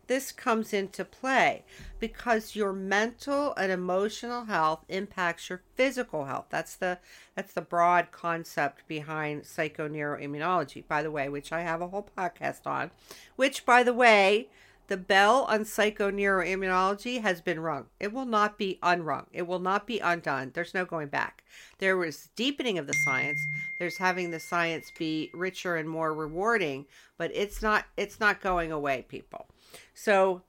this 0.08 0.32
comes 0.32 0.74
into 0.74 1.04
play 1.04 1.64
because 2.00 2.56
your 2.56 2.72
mental 2.72 3.54
and 3.56 3.72
emotional 3.72 4.46
health 4.46 4.86
impacts 4.88 5.50
your 5.50 5.62
physical 5.76 6.26
health. 6.26 6.46
That's 6.50 6.76
the 6.76 7.00
that's 7.36 7.54
the 7.54 7.62
broad 7.62 8.12
concept 8.12 8.88
behind 8.88 9.44
psychoneuroimmunology, 9.44 10.88
by 10.88 11.04
the 11.04 11.12
way, 11.12 11.30
which 11.30 11.52
I 11.52 11.62
have 11.62 11.82
a 11.82 11.90
whole 11.90 12.08
podcast 12.18 12.66
on, 12.66 12.92
which 13.36 13.66
by 13.66 13.84
the 13.84 13.94
way, 13.94 14.50
the 14.88 14.98
bell 14.98 15.46
on 15.50 15.62
psychoneuroimmunology 15.62 17.22
has 17.22 17.42
been 17.42 17.60
rung. 17.60 17.88
It 18.00 18.14
will 18.14 18.26
not 18.26 18.58
be 18.58 18.80
unrung. 18.82 19.28
It 19.34 19.46
will 19.46 19.60
not 19.60 19.86
be 19.86 20.00
undone. 20.00 20.52
There's 20.54 20.74
no 20.74 20.86
going 20.86 21.10
back. 21.10 21.44
There 21.80 21.98
was 21.98 22.30
deepening 22.36 22.78
of 22.78 22.88
the 22.88 22.94
science. 22.94 23.46
There's 23.80 23.98
having 23.98 24.32
the 24.32 24.40
science 24.40 24.92
be 24.98 25.30
richer 25.34 25.76
and 25.76 25.90
more 25.90 26.14
rewarding, 26.14 26.86
but 27.18 27.32
it's 27.34 27.62
not 27.62 27.86
it's 27.98 28.20
not 28.20 28.42
going 28.42 28.72
away, 28.72 29.06
people. 29.10 29.48
So 29.94 30.42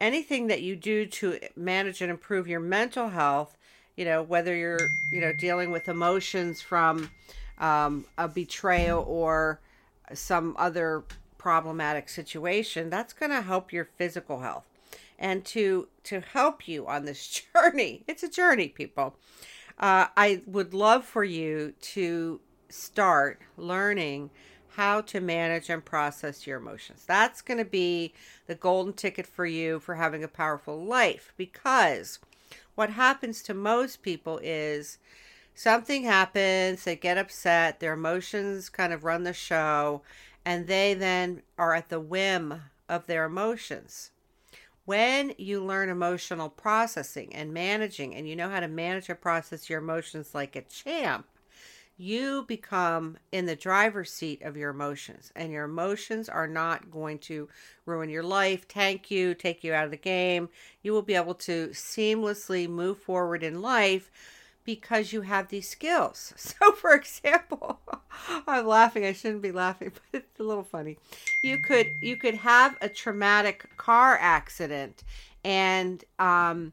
anything 0.00 0.46
that 0.46 0.62
you 0.62 0.76
do 0.76 1.06
to 1.06 1.38
manage 1.56 2.00
and 2.00 2.10
improve 2.10 2.48
your 2.48 2.60
mental 2.60 3.08
health, 3.10 3.56
you 3.96 4.04
know, 4.04 4.22
whether 4.22 4.54
you're, 4.56 4.88
you 5.12 5.20
know, 5.20 5.32
dealing 5.32 5.70
with 5.70 5.88
emotions 5.88 6.60
from 6.60 7.10
um, 7.58 8.04
a 8.18 8.28
betrayal 8.28 9.04
or 9.06 9.60
some 10.12 10.54
other 10.58 11.04
problematic 11.44 12.08
situation, 12.08 12.88
that's 12.88 13.12
going 13.12 13.30
to 13.30 13.42
help 13.42 13.70
your 13.70 13.84
physical 13.84 14.40
health. 14.40 14.64
And 15.18 15.44
to 15.44 15.88
to 16.04 16.20
help 16.20 16.66
you 16.66 16.86
on 16.86 17.04
this 17.04 17.42
journey, 17.54 18.02
it's 18.08 18.22
a 18.22 18.30
journey, 18.30 18.68
people. 18.68 19.14
Uh, 19.78 20.06
I 20.16 20.40
would 20.46 20.72
love 20.72 21.04
for 21.04 21.22
you 21.22 21.74
to 21.92 22.40
start 22.70 23.42
learning 23.58 24.30
how 24.70 25.02
to 25.02 25.20
manage 25.20 25.68
and 25.68 25.84
process 25.84 26.46
your 26.46 26.58
emotions. 26.58 27.04
That's 27.06 27.42
going 27.42 27.58
to 27.58 27.64
be 27.66 28.14
the 28.46 28.54
golden 28.54 28.94
ticket 28.94 29.26
for 29.26 29.44
you 29.44 29.80
for 29.80 29.96
having 29.96 30.24
a 30.24 30.28
powerful 30.28 30.82
life 30.82 31.34
because 31.36 32.20
what 32.74 32.88
happens 32.88 33.42
to 33.42 33.54
most 33.54 34.00
people 34.00 34.40
is 34.42 34.96
something 35.54 36.04
happens, 36.04 36.84
they 36.84 36.96
get 36.96 37.18
upset, 37.18 37.80
their 37.80 37.92
emotions 37.92 38.70
kind 38.70 38.94
of 38.94 39.04
run 39.04 39.24
the 39.24 39.34
show, 39.34 40.00
and 40.44 40.66
they 40.66 40.94
then 40.94 41.42
are 41.58 41.74
at 41.74 41.88
the 41.88 42.00
whim 42.00 42.62
of 42.88 43.06
their 43.06 43.24
emotions. 43.24 44.10
When 44.84 45.32
you 45.38 45.64
learn 45.64 45.88
emotional 45.88 46.50
processing 46.50 47.34
and 47.34 47.54
managing, 47.54 48.14
and 48.14 48.28
you 48.28 48.36
know 48.36 48.50
how 48.50 48.60
to 48.60 48.68
manage 48.68 49.08
and 49.08 49.20
process 49.20 49.70
your 49.70 49.78
emotions 49.78 50.34
like 50.34 50.56
a 50.56 50.62
champ, 50.62 51.26
you 51.96 52.44
become 52.48 53.16
in 53.30 53.46
the 53.46 53.56
driver's 53.56 54.10
seat 54.10 54.42
of 54.42 54.56
your 54.56 54.70
emotions, 54.70 55.32
and 55.36 55.52
your 55.52 55.64
emotions 55.64 56.28
are 56.28 56.48
not 56.48 56.90
going 56.90 57.18
to 57.20 57.48
ruin 57.86 58.10
your 58.10 58.24
life, 58.24 58.66
tank 58.66 59.10
you, 59.10 59.32
take 59.32 59.64
you 59.64 59.72
out 59.72 59.84
of 59.84 59.90
the 59.90 59.96
game. 59.96 60.48
You 60.82 60.92
will 60.92 61.02
be 61.02 61.14
able 61.14 61.34
to 61.36 61.68
seamlessly 61.68 62.68
move 62.68 62.98
forward 62.98 63.42
in 63.42 63.62
life 63.62 64.10
because 64.64 65.12
you 65.12 65.22
have 65.22 65.48
these 65.48 65.68
skills. 65.68 66.32
So, 66.44 66.72
for 66.72 66.94
example, 66.94 67.80
I'm 68.46 68.66
laughing. 68.66 69.04
I 69.04 69.12
shouldn't 69.12 69.42
be 69.42 69.52
laughing, 69.52 69.92
but 70.12 70.22
it's 70.22 70.40
a 70.40 70.42
little 70.42 70.62
funny. 70.62 70.98
You 71.42 71.58
could 71.58 71.90
you 72.00 72.16
could 72.16 72.34
have 72.34 72.76
a 72.80 72.88
traumatic 72.88 73.76
car 73.76 74.18
accident, 74.20 75.02
and 75.44 76.04
um, 76.18 76.72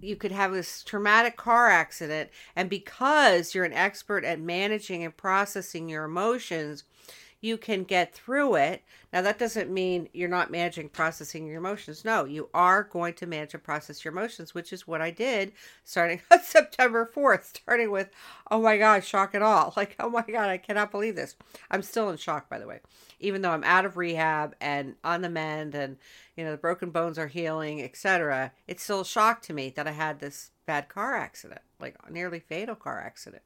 you 0.00 0.16
could 0.16 0.32
have 0.32 0.52
this 0.52 0.82
traumatic 0.82 1.36
car 1.36 1.68
accident, 1.68 2.30
and 2.56 2.70
because 2.70 3.54
you're 3.54 3.64
an 3.64 3.72
expert 3.72 4.24
at 4.24 4.40
managing 4.40 5.04
and 5.04 5.16
processing 5.16 5.88
your 5.88 6.04
emotions, 6.04 6.84
you 7.44 7.58
can 7.58 7.84
get 7.84 8.14
through 8.14 8.54
it. 8.54 8.82
Now, 9.12 9.20
that 9.20 9.38
doesn't 9.38 9.70
mean 9.70 10.08
you're 10.14 10.30
not 10.30 10.50
managing 10.50 10.88
processing 10.88 11.46
your 11.46 11.58
emotions. 11.58 12.02
No, 12.02 12.24
you 12.24 12.48
are 12.54 12.84
going 12.84 13.12
to 13.14 13.26
manage 13.26 13.52
and 13.52 13.62
process 13.62 14.02
your 14.02 14.12
emotions, 14.12 14.54
which 14.54 14.72
is 14.72 14.88
what 14.88 15.02
I 15.02 15.10
did 15.10 15.52
starting 15.84 16.22
on 16.30 16.40
September 16.42 17.08
4th, 17.14 17.44
starting 17.44 17.90
with, 17.90 18.08
oh 18.50 18.62
my 18.62 18.78
God, 18.78 19.04
shock 19.04 19.34
at 19.34 19.42
all. 19.42 19.74
Like, 19.84 19.96
oh 19.98 20.08
my 20.08 20.22
God, 20.22 20.48
I 20.48 20.56
cannot 20.56 20.92
believe 20.92 21.16
this. 21.16 21.36
I'm 21.70 21.82
still 21.82 22.08
in 22.08 22.16
shock, 22.16 22.48
by 22.48 22.58
the 22.58 22.66
way, 22.66 22.80
even 23.20 23.42
though 23.42 23.50
I'm 23.50 23.64
out 23.64 23.84
of 23.84 23.96
rehab 23.96 24.54
and 24.60 24.94
on 25.04 25.20
the 25.20 25.28
mend 25.28 25.74
and, 25.74 25.98
you 26.36 26.44
know, 26.44 26.52
the 26.52 26.56
broken 26.56 26.90
bones 26.90 27.18
are 27.18 27.26
healing, 27.26 27.82
etc. 27.82 28.52
It's 28.66 28.82
still 28.82 29.00
a 29.00 29.04
shock 29.04 29.42
to 29.42 29.52
me 29.52 29.70
that 29.76 29.88
I 29.88 29.90
had 29.90 30.20
this 30.20 30.52
bad 30.66 30.88
car 30.88 31.16
accident, 31.16 31.60
like 31.80 31.96
nearly 32.10 32.40
fatal 32.40 32.74
car 32.74 33.00
accident. 33.00 33.42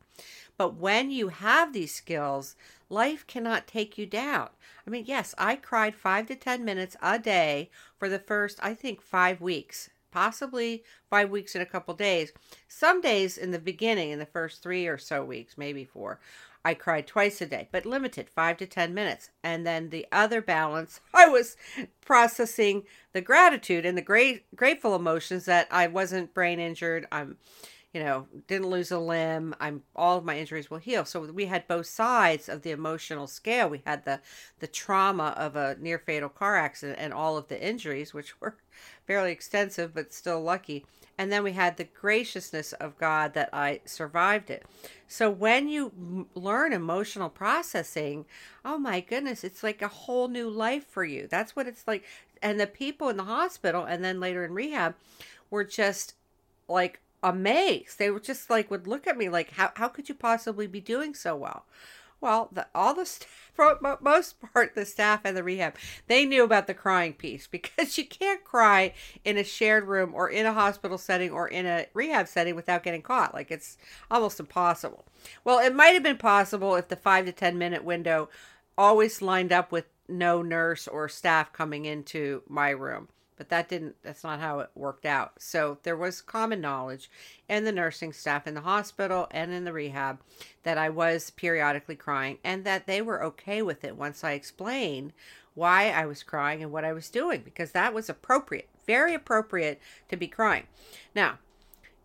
But 0.56 0.74
when 0.74 1.10
you 1.10 1.28
have 1.28 1.72
these 1.72 1.94
skills, 1.94 2.56
life 2.88 3.26
cannot 3.26 3.66
take 3.66 3.98
you 3.98 4.06
down. 4.06 4.50
I 4.86 4.90
mean, 4.90 5.04
yes, 5.06 5.34
I 5.38 5.56
cried 5.56 5.94
five 5.94 6.26
to 6.26 6.36
10 6.36 6.64
minutes 6.64 6.96
a 7.02 7.18
day 7.18 7.70
for 7.98 8.08
the 8.08 8.18
first, 8.18 8.58
I 8.62 8.74
think, 8.74 9.00
five 9.00 9.40
weeks, 9.40 9.90
possibly 10.10 10.82
five 11.10 11.30
weeks 11.30 11.54
in 11.54 11.60
a 11.60 11.66
couple 11.66 11.94
days. 11.94 12.32
Some 12.66 13.00
days 13.00 13.38
in 13.38 13.50
the 13.50 13.58
beginning, 13.58 14.10
in 14.10 14.18
the 14.18 14.26
first 14.26 14.62
three 14.62 14.86
or 14.86 14.98
so 14.98 15.24
weeks, 15.24 15.58
maybe 15.58 15.84
four, 15.84 16.20
I 16.64 16.74
cried 16.74 17.06
twice 17.06 17.40
a 17.40 17.46
day, 17.46 17.68
but 17.72 17.86
limited, 17.86 18.28
five 18.28 18.56
to 18.58 18.66
10 18.66 18.92
minutes. 18.92 19.30
And 19.42 19.66
then 19.66 19.90
the 19.90 20.06
other 20.12 20.40
balance, 20.42 21.00
I 21.14 21.28
was 21.28 21.56
processing 22.00 22.84
the 23.12 23.20
gratitude 23.20 23.86
and 23.86 23.96
the 23.96 24.02
great, 24.02 24.44
grateful 24.54 24.94
emotions 24.94 25.44
that 25.46 25.68
I 25.70 25.86
wasn't 25.86 26.34
brain 26.34 26.60
injured. 26.60 27.06
I'm, 27.10 27.36
you 27.94 28.00
know, 28.04 28.26
didn't 28.46 28.68
lose 28.68 28.90
a 28.90 28.98
limb. 28.98 29.54
I'm 29.60 29.82
all 29.96 30.18
of 30.18 30.24
my 30.24 30.38
injuries 30.38 30.70
will 30.70 30.78
heal. 30.78 31.04
So 31.06 31.32
we 31.32 31.46
had 31.46 31.66
both 31.66 31.86
sides 31.86 32.48
of 32.48 32.62
the 32.62 32.70
emotional 32.70 33.26
scale. 33.26 33.68
We 33.68 33.82
had 33.86 34.04
the 34.04 34.20
the 34.58 34.66
trauma 34.66 35.34
of 35.38 35.56
a 35.56 35.76
near 35.80 35.98
fatal 35.98 36.28
car 36.28 36.56
accident 36.56 36.98
and 37.00 37.14
all 37.14 37.38
of 37.38 37.48
the 37.48 37.60
injuries, 37.60 38.12
which 38.12 38.38
were 38.40 38.56
fairly 39.06 39.32
extensive 39.32 39.94
but 39.94 40.12
still 40.12 40.40
lucky. 40.40 40.84
And 41.16 41.32
then 41.32 41.42
we 41.42 41.52
had 41.52 41.76
the 41.76 41.84
graciousness 41.84 42.74
of 42.74 42.98
God 42.98 43.34
that 43.34 43.48
I 43.52 43.80
survived 43.86 44.50
it. 44.50 44.64
So 45.08 45.30
when 45.30 45.68
you 45.68 45.90
m- 45.98 46.26
learn 46.34 46.72
emotional 46.72 47.30
processing, 47.30 48.26
oh 48.64 48.78
my 48.78 49.00
goodness, 49.00 49.42
it's 49.42 49.62
like 49.64 49.82
a 49.82 49.88
whole 49.88 50.28
new 50.28 50.48
life 50.48 50.86
for 50.86 51.04
you. 51.04 51.26
That's 51.28 51.56
what 51.56 51.66
it's 51.66 51.88
like. 51.88 52.04
And 52.40 52.60
the 52.60 52.68
people 52.68 53.08
in 53.08 53.16
the 53.16 53.24
hospital 53.24 53.84
and 53.84 54.04
then 54.04 54.20
later 54.20 54.44
in 54.44 54.52
rehab 54.52 54.94
were 55.50 55.64
just 55.64 56.14
like 56.68 57.00
amazed. 57.22 57.98
They 57.98 58.10
were 58.10 58.20
just 58.20 58.50
like 58.50 58.70
would 58.70 58.86
look 58.86 59.06
at 59.06 59.16
me 59.16 59.28
like, 59.28 59.52
how 59.52 59.72
how 59.76 59.88
could 59.88 60.08
you 60.08 60.14
possibly 60.14 60.66
be 60.66 60.80
doing 60.80 61.14
so 61.14 61.36
well? 61.36 61.64
Well, 62.20 62.48
the, 62.50 62.66
all 62.74 62.94
the 62.94 63.06
staff, 63.06 63.28
most 64.00 64.36
part, 64.40 64.74
the 64.74 64.84
staff 64.84 65.20
and 65.24 65.36
the 65.36 65.44
rehab, 65.44 65.76
they 66.08 66.24
knew 66.24 66.42
about 66.42 66.66
the 66.66 66.74
crying 66.74 67.12
piece 67.12 67.46
because 67.50 67.96
you 67.96 68.06
can't 68.06 68.42
cry 68.42 68.92
in 69.24 69.36
a 69.38 69.44
shared 69.44 69.84
room 69.84 70.12
or 70.14 70.28
in 70.28 70.46
a 70.46 70.52
hospital 70.52 70.98
setting 70.98 71.30
or 71.30 71.48
in 71.48 71.66
a 71.66 71.86
rehab 71.94 72.28
setting 72.28 72.56
without 72.56 72.82
getting 72.82 73.02
caught. 73.02 73.34
Like 73.34 73.50
it's 73.50 73.76
almost 74.10 74.40
impossible. 74.40 75.04
Well, 75.44 75.58
it 75.58 75.74
might 75.74 75.94
have 75.94 76.02
been 76.02 76.18
possible 76.18 76.74
if 76.74 76.88
the 76.88 76.96
five 76.96 77.26
to 77.26 77.32
10 77.32 77.58
minute 77.58 77.84
window 77.84 78.28
always 78.76 79.22
lined 79.22 79.52
up 79.52 79.72
with 79.72 79.86
no 80.08 80.42
nurse 80.42 80.88
or 80.88 81.08
staff 81.08 81.52
coming 81.52 81.84
into 81.84 82.42
my 82.48 82.70
room 82.70 83.08
but 83.38 83.48
that 83.48 83.68
didn't 83.68 83.96
that's 84.02 84.24
not 84.24 84.40
how 84.40 84.58
it 84.58 84.70
worked 84.74 85.06
out. 85.06 85.32
So 85.38 85.78
there 85.84 85.96
was 85.96 86.20
common 86.20 86.60
knowledge 86.60 87.10
in 87.48 87.64
the 87.64 87.72
nursing 87.72 88.12
staff 88.12 88.46
in 88.46 88.54
the 88.54 88.60
hospital 88.60 89.28
and 89.30 89.52
in 89.52 89.64
the 89.64 89.72
rehab 89.72 90.18
that 90.64 90.76
i 90.76 90.88
was 90.88 91.30
periodically 91.30 91.96
crying 91.96 92.38
and 92.44 92.64
that 92.64 92.86
they 92.86 93.00
were 93.00 93.22
okay 93.22 93.62
with 93.62 93.84
it 93.84 93.96
once 93.96 94.22
i 94.22 94.32
explained 94.32 95.12
why 95.54 95.88
i 95.90 96.04
was 96.04 96.22
crying 96.22 96.62
and 96.62 96.70
what 96.70 96.84
i 96.84 96.92
was 96.92 97.08
doing 97.08 97.40
because 97.42 97.72
that 97.72 97.94
was 97.94 98.10
appropriate 98.10 98.68
very 98.88 99.12
appropriate 99.14 99.78
to 100.08 100.16
be 100.16 100.26
crying. 100.26 100.66
Now 101.14 101.38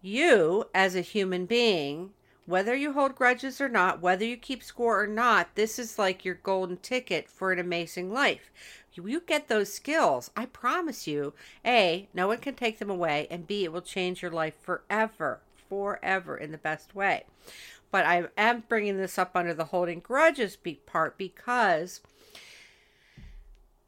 you 0.03 0.65
as 0.75 0.95
a 0.95 1.01
human 1.01 1.47
being 1.47 2.11
whether 2.45 2.75
you 2.75 2.91
hold 2.91 3.15
grudges 3.15 3.61
or 3.61 3.69
not, 3.69 4.01
whether 4.01 4.25
you 4.25 4.35
keep 4.35 4.61
score 4.61 5.01
or 5.01 5.07
not, 5.07 5.55
this 5.55 5.79
is 5.79 5.97
like 5.97 6.25
your 6.25 6.35
golden 6.35 6.75
ticket 6.75 7.29
for 7.29 7.53
an 7.53 7.59
amazing 7.59 8.11
life 8.11 8.51
you 8.97 9.21
get 9.25 9.47
those 9.47 9.73
skills, 9.73 10.29
I 10.35 10.45
promise 10.45 11.07
you, 11.07 11.33
A, 11.65 12.07
no 12.13 12.27
one 12.27 12.37
can 12.37 12.55
take 12.55 12.79
them 12.79 12.89
away, 12.89 13.27
and 13.31 13.47
B, 13.47 13.63
it 13.63 13.71
will 13.71 13.81
change 13.81 14.21
your 14.21 14.31
life 14.31 14.55
forever, 14.61 15.41
forever 15.69 16.37
in 16.37 16.51
the 16.51 16.57
best 16.57 16.93
way. 16.93 17.23
But 17.91 18.05
I 18.05 18.25
am 18.37 18.63
bringing 18.67 18.97
this 18.97 19.17
up 19.17 19.35
under 19.35 19.53
the 19.53 19.65
holding 19.65 19.99
grudges 19.99 20.57
part 20.85 21.17
because 21.17 22.01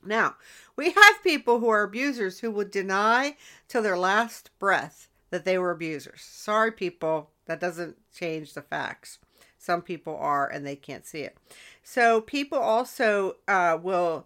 Now 0.03 0.35
we 0.75 0.91
have 0.91 1.23
people 1.23 1.59
who 1.59 1.69
are 1.69 1.83
abusers 1.83 2.39
who 2.39 2.51
would 2.51 2.71
deny 2.71 3.37
till 3.67 3.81
their 3.81 3.97
last 3.97 4.49
breath 4.59 5.09
that 5.29 5.45
they 5.45 5.57
were 5.57 5.71
abusers. 5.71 6.21
Sorry 6.21 6.71
people 6.71 7.29
that 7.45 7.59
doesn't 7.59 7.97
change 8.13 8.53
the 8.53 8.61
facts. 8.61 9.19
Some 9.57 9.81
people 9.81 10.17
are 10.17 10.47
and 10.47 10.65
they 10.65 10.75
can't 10.75 11.05
see 11.05 11.21
it. 11.21 11.37
So 11.83 12.21
people 12.21 12.57
also 12.57 13.37
uh, 13.47 13.77
will 13.81 14.25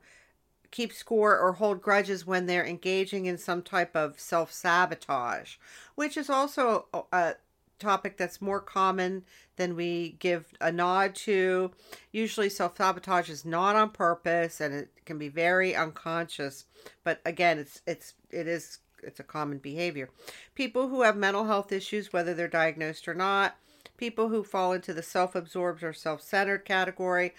keep 0.72 0.92
score 0.92 1.38
or 1.40 1.54
hold 1.54 1.82
grudges 1.82 2.26
when 2.26 2.46
they're 2.46 2.66
engaging 2.66 3.26
in 3.26 3.38
some 3.38 3.62
type 3.62 3.96
of 3.96 4.20
self-sabotage 4.20 5.56
which 5.96 6.18
is 6.18 6.30
also 6.30 6.88
a, 7.14 7.36
topic 7.80 8.18
that's 8.18 8.42
more 8.42 8.60
common 8.60 9.24
than 9.58 9.76
we 9.76 10.16
give 10.20 10.54
a 10.62 10.72
nod 10.72 11.16
to. 11.16 11.72
Usually, 12.12 12.50
self 12.50 12.78
sabotage 12.78 13.30
is 13.30 13.46
not 13.46 13.76
on 13.76 13.90
purpose 13.92 14.62
and 14.62 14.74
it 14.74 14.90
can 15.06 15.18
be 15.18 15.30
very 15.30 15.76
unconscious. 15.76 16.66
But 17.04 17.22
again, 17.26 17.60
it's 17.60 17.82
it's 17.86 18.14
it 18.32 18.48
is 18.48 18.80
it's 19.04 19.20
a 19.20 19.24
common 19.24 19.60
behavior. 19.60 20.10
People 20.56 20.90
who 20.90 21.04
have 21.04 21.16
mental 21.16 21.46
health 21.46 21.72
issues, 21.72 22.12
whether 22.12 22.34
they're 22.34 22.48
diagnosed 22.48 23.08
or 23.08 23.14
not, 23.14 23.56
people 23.98 24.30
who 24.30 24.44
fall 24.44 24.74
into 24.74 24.94
the 24.94 25.04
self 25.04 25.36
absorbed 25.36 25.84
or 25.84 25.94
self 25.94 26.22
centered 26.22 26.66
category. 26.66 27.34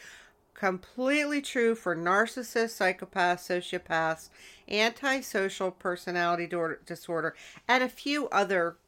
Completely 0.55 1.43
true 1.43 1.75
for 1.75 1.95
narcissists, 1.95 2.78
psychopaths, 2.78 3.45
sociopaths, 3.45 4.31
antisocial 4.71 5.71
personality 5.71 6.50
disorder, 6.87 7.35
and 7.69 7.85
a 7.85 7.90
few 7.90 8.26
other 8.31 8.78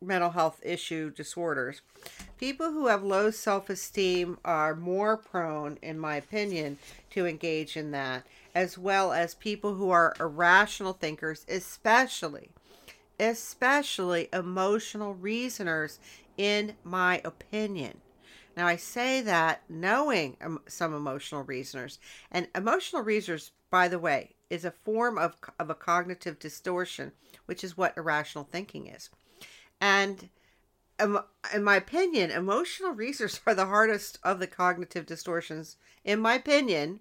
mental 0.00 0.30
health 0.30 0.60
issue 0.62 1.10
disorders. 1.10 1.82
People 2.38 2.72
who 2.72 2.86
have 2.86 3.02
low 3.02 3.30
self 3.30 3.68
esteem 3.68 4.38
are 4.44 4.74
more 4.74 5.16
prone, 5.16 5.78
in 5.82 5.98
my 5.98 6.16
opinion, 6.16 6.78
to 7.10 7.26
engage 7.26 7.76
in 7.76 7.90
that, 7.90 8.26
as 8.54 8.78
well 8.78 9.12
as 9.12 9.34
people 9.34 9.74
who 9.74 9.90
are 9.90 10.14
irrational 10.18 10.94
thinkers, 10.94 11.44
especially, 11.48 12.50
especially 13.18 14.28
emotional 14.32 15.14
reasoners, 15.14 15.98
in 16.36 16.74
my 16.82 17.20
opinion. 17.24 18.00
Now, 18.56 18.66
I 18.66 18.76
say 18.76 19.20
that 19.22 19.62
knowing 19.68 20.36
some 20.66 20.94
emotional 20.94 21.42
reasoners, 21.42 21.98
and 22.30 22.48
emotional 22.54 23.02
reasoners, 23.02 23.52
by 23.70 23.88
the 23.88 23.98
way, 23.98 24.34
is 24.48 24.64
a 24.64 24.70
form 24.70 25.16
of, 25.16 25.36
of 25.58 25.70
a 25.70 25.74
cognitive 25.74 26.38
distortion, 26.38 27.12
which 27.46 27.62
is 27.62 27.76
what 27.76 27.96
irrational 27.96 28.44
thinking 28.44 28.86
is. 28.88 29.10
And 29.80 30.28
in 31.02 31.64
my 31.64 31.76
opinion, 31.76 32.30
emotional 32.30 32.92
reasons 32.92 33.40
are 33.46 33.54
the 33.54 33.66
hardest 33.66 34.18
of 34.22 34.38
the 34.38 34.46
cognitive 34.46 35.06
distortions, 35.06 35.76
in 36.04 36.20
my 36.20 36.34
opinion, 36.34 37.00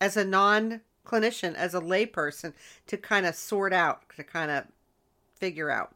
as 0.00 0.16
a 0.16 0.24
non 0.24 0.80
clinician, 1.06 1.54
as 1.54 1.74
a 1.74 1.80
layperson, 1.80 2.54
to 2.86 2.96
kind 2.96 3.26
of 3.26 3.34
sort 3.34 3.72
out, 3.72 4.02
to 4.16 4.24
kind 4.24 4.50
of 4.50 4.64
figure 5.34 5.70
out. 5.70 5.94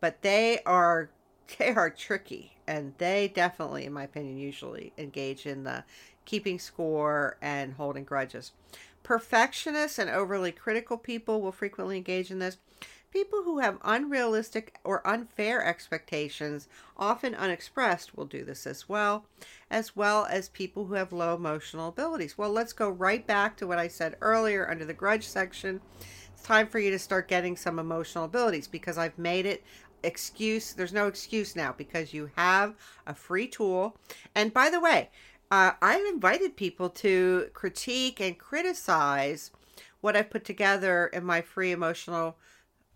But 0.00 0.22
they 0.22 0.60
are 0.64 1.10
they 1.58 1.70
are 1.70 1.90
tricky 1.90 2.56
and 2.66 2.94
they 2.98 3.28
definitely 3.28 3.84
in 3.84 3.92
my 3.92 4.04
opinion 4.04 4.38
usually 4.38 4.92
engage 4.96 5.46
in 5.46 5.64
the 5.64 5.84
keeping 6.24 6.58
score 6.58 7.36
and 7.42 7.74
holding 7.74 8.04
grudges 8.04 8.52
perfectionists 9.02 9.98
and 9.98 10.08
overly 10.08 10.50
critical 10.50 10.96
people 10.96 11.42
will 11.42 11.52
frequently 11.52 11.96
engage 11.96 12.30
in 12.30 12.38
this 12.38 12.56
People 13.14 13.44
who 13.44 13.60
have 13.60 13.78
unrealistic 13.84 14.80
or 14.82 15.06
unfair 15.06 15.64
expectations, 15.64 16.66
often 16.96 17.32
unexpressed, 17.32 18.16
will 18.16 18.24
do 18.24 18.44
this 18.44 18.66
as 18.66 18.88
well, 18.88 19.24
as 19.70 19.94
well 19.94 20.26
as 20.28 20.48
people 20.48 20.86
who 20.86 20.94
have 20.94 21.12
low 21.12 21.36
emotional 21.36 21.90
abilities. 21.90 22.36
Well, 22.36 22.50
let's 22.50 22.72
go 22.72 22.90
right 22.90 23.24
back 23.24 23.56
to 23.58 23.68
what 23.68 23.78
I 23.78 23.86
said 23.86 24.16
earlier 24.20 24.68
under 24.68 24.84
the 24.84 24.92
grudge 24.92 25.28
section. 25.28 25.80
It's 26.32 26.42
time 26.42 26.66
for 26.66 26.80
you 26.80 26.90
to 26.90 26.98
start 26.98 27.28
getting 27.28 27.56
some 27.56 27.78
emotional 27.78 28.24
abilities 28.24 28.66
because 28.66 28.98
I've 28.98 29.16
made 29.16 29.46
it 29.46 29.62
excuse. 30.02 30.72
There's 30.72 30.92
no 30.92 31.06
excuse 31.06 31.54
now 31.54 31.72
because 31.72 32.12
you 32.12 32.32
have 32.34 32.74
a 33.06 33.14
free 33.14 33.46
tool. 33.46 33.96
And 34.34 34.52
by 34.52 34.70
the 34.70 34.80
way, 34.80 35.10
uh, 35.52 35.70
I've 35.80 36.04
invited 36.06 36.56
people 36.56 36.90
to 36.90 37.48
critique 37.54 38.20
and 38.20 38.36
criticize 38.36 39.52
what 40.00 40.16
I've 40.16 40.30
put 40.30 40.44
together 40.44 41.06
in 41.12 41.24
my 41.24 41.42
free 41.42 41.70
emotional 41.70 42.38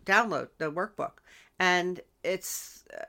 download 0.08 0.48
the 0.58 0.72
workbook. 0.72 1.18
And 1.60 2.00
it's 2.24 2.84
uh, 2.92 3.04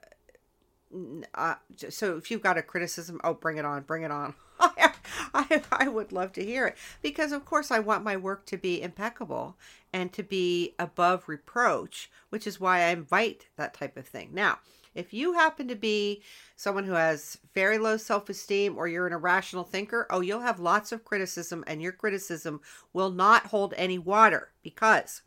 uh, 1.35 1.55
so 1.89 2.17
if 2.17 2.31
you've 2.31 2.41
got 2.41 2.57
a 2.57 2.63
criticism 2.63 3.21
oh 3.23 3.33
bring 3.33 3.57
it 3.57 3.65
on 3.65 3.83
bring 3.83 4.03
it 4.03 4.11
on. 4.11 4.33
I, 4.59 4.91
I, 5.33 5.61
I 5.71 5.87
would 5.87 6.11
love 6.11 6.33
to 6.33 6.43
hear 6.43 6.67
it. 6.67 6.77
Because 7.01 7.31
of 7.31 7.45
course 7.45 7.71
i 7.71 7.79
want 7.79 8.03
my 8.03 8.17
work 8.17 8.45
to 8.47 8.57
be 8.57 8.81
impeccable 8.81 9.55
and 9.93 10.11
to 10.13 10.23
be 10.23 10.75
above 10.79 11.29
reproach 11.29 12.09
which 12.29 12.47
is 12.47 12.59
why 12.59 12.81
i 12.81 12.89
invite 12.89 13.47
that 13.55 13.73
type 13.73 13.97
of 13.97 14.07
thing. 14.07 14.29
Now 14.33 14.59
if 14.95 15.13
you 15.13 15.33
happen 15.33 15.67
to 15.67 15.75
be 15.75 16.23
someone 16.55 16.83
who 16.83 16.93
has 16.93 17.37
very 17.53 17.77
low 17.77 17.95
self-esteem 17.95 18.75
or 18.75 18.87
you're 18.87 19.07
an 19.07 19.13
irrational 19.13 19.63
thinker 19.63 20.07
oh 20.09 20.21
you'll 20.21 20.41
have 20.41 20.59
lots 20.59 20.91
of 20.91 21.05
criticism 21.05 21.63
and 21.67 21.81
your 21.81 21.91
criticism 21.91 22.59
will 22.93 23.11
not 23.11 23.45
hold 23.47 23.75
any 23.77 23.99
water 23.99 24.49
because 24.63 25.21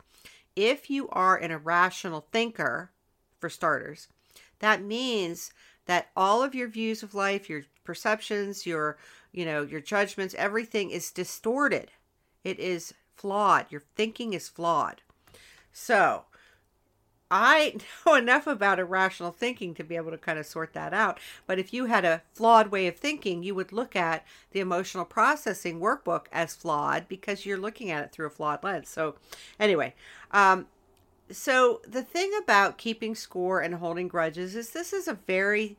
if 0.55 0.89
you 0.89 1.09
are 1.09 1.37
an 1.37 1.51
irrational 1.51 2.27
thinker, 2.31 2.91
for 3.43 3.49
starters, 3.49 4.07
that 4.59 4.81
means 4.81 5.51
that 5.85 6.07
all 6.15 6.41
of 6.41 6.55
your 6.55 6.69
views 6.69 7.03
of 7.03 7.13
life, 7.13 7.49
your 7.49 7.63
perceptions, 7.83 8.65
your, 8.65 8.97
you 9.33 9.43
know, 9.43 9.63
your 9.63 9.81
judgments, 9.81 10.33
everything 10.37 10.91
is 10.91 11.11
distorted. 11.11 11.91
It 12.45 12.57
is 12.57 12.93
flawed. 13.17 13.65
Your 13.69 13.83
thinking 13.95 14.31
is 14.31 14.47
flawed. 14.47 15.01
So, 15.73 16.23
I 17.33 17.75
know 18.05 18.13
enough 18.13 18.45
about 18.45 18.79
irrational 18.79 19.31
thinking 19.31 19.73
to 19.73 19.83
be 19.83 19.95
able 19.95 20.11
to 20.11 20.17
kind 20.17 20.37
of 20.37 20.45
sort 20.45 20.73
that 20.73 20.93
out. 20.93 21.19
But 21.47 21.57
if 21.57 21.73
you 21.73 21.85
had 21.85 22.05
a 22.05 22.21
flawed 22.33 22.67
way 22.67 22.85
of 22.87 22.95
thinking, 22.95 23.41
you 23.41 23.55
would 23.55 23.71
look 23.71 23.95
at 23.95 24.23
the 24.51 24.59
emotional 24.59 25.03
processing 25.03 25.79
workbook 25.79 26.25
as 26.31 26.55
flawed 26.55 27.07
because 27.07 27.45
you're 27.45 27.57
looking 27.57 27.89
at 27.89 28.03
it 28.03 28.11
through 28.11 28.27
a 28.27 28.29
flawed 28.29 28.63
lens. 28.63 28.87
So, 28.87 29.15
anyway, 29.59 29.95
um, 30.31 30.67
so 31.31 31.81
the 31.87 32.03
thing 32.03 32.31
about 32.43 32.77
keeping 32.77 33.15
score 33.15 33.61
and 33.61 33.75
holding 33.75 34.07
grudges 34.07 34.55
is 34.55 34.69
this 34.69 34.93
is 34.93 35.07
a 35.07 35.15
very 35.25 35.77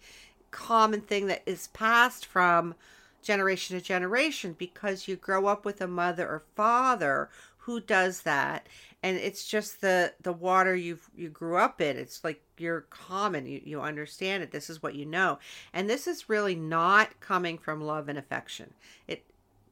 common 0.51 1.01
thing 1.01 1.27
that 1.29 1.43
is 1.47 1.69
passed 1.69 2.27
from 2.27 2.75
generation 3.23 3.79
to 3.79 3.85
generation 3.85 4.55
because 4.59 5.07
you 5.07 5.17
grow 5.17 5.47
up 5.47 5.65
with 5.65 5.81
a 5.81 5.87
mother 5.87 6.27
or 6.27 6.43
father 6.57 7.29
who 7.59 7.81
does 7.81 8.23
that 8.23 8.67
and 9.05 9.19
it's 9.19 9.47
just 9.47 9.83
the 9.83 10.15
the 10.23 10.33
water 10.33 10.75
you 10.75 10.99
you 11.15 11.29
grew 11.29 11.59
up 11.59 11.83
in. 11.83 11.99
It's 11.99 12.25
like 12.25 12.41
you're 12.57 12.87
common. 12.89 13.45
You, 13.45 13.61
you 13.63 13.83
understand 13.83 14.43
it. 14.43 14.51
This 14.51 14.71
is 14.71 14.83
what 14.83 14.95
you 14.95 15.05
know. 15.05 15.39
And 15.75 15.91
this 15.91 16.07
is 16.07 16.31
really 16.31 16.55
not 16.55 17.21
coming 17.21 17.59
from 17.59 17.83
love 17.83 18.09
and 18.09 18.19
affection. 18.19 18.73
It 19.07 19.23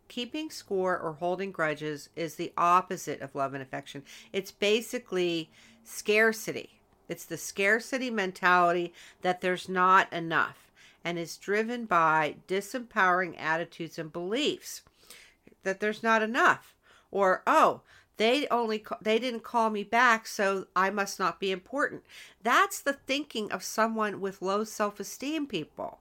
keeping 0.08 0.50
score 0.50 0.98
or 0.98 1.14
holding 1.14 1.50
grudges 1.50 2.10
is 2.14 2.34
the 2.34 2.52
opposite 2.58 3.22
of 3.22 3.34
love 3.34 3.54
and 3.54 3.62
affection. 3.62 4.02
It's 4.34 4.52
basically 4.52 5.50
scarcity. 5.82 6.80
It's 7.08 7.24
the 7.24 7.38
scarcity 7.38 8.10
mentality 8.10 8.92
that 9.22 9.40
there's 9.40 9.66
not 9.66 10.12
enough 10.12 10.70
and 11.02 11.18
is 11.18 11.38
driven 11.38 11.86
by 11.86 12.36
disempowering 12.46 13.40
attitudes 13.40 13.98
and 13.98 14.12
beliefs 14.12 14.82
that 15.62 15.80
there's 15.80 16.02
not 16.02 16.22
enough. 16.22 16.74
Or 17.10 17.42
oh 17.46 17.80
they 18.16 18.46
only 18.48 18.84
they 19.00 19.18
didn't 19.18 19.42
call 19.42 19.70
me 19.70 19.84
back 19.84 20.26
so 20.26 20.66
i 20.76 20.90
must 20.90 21.18
not 21.18 21.40
be 21.40 21.50
important. 21.50 22.02
That's 22.42 22.80
the 22.80 22.92
thinking 22.92 23.50
of 23.52 23.62
someone 23.62 24.20
with 24.20 24.42
low 24.42 24.64
self-esteem 24.64 25.46
people. 25.46 26.00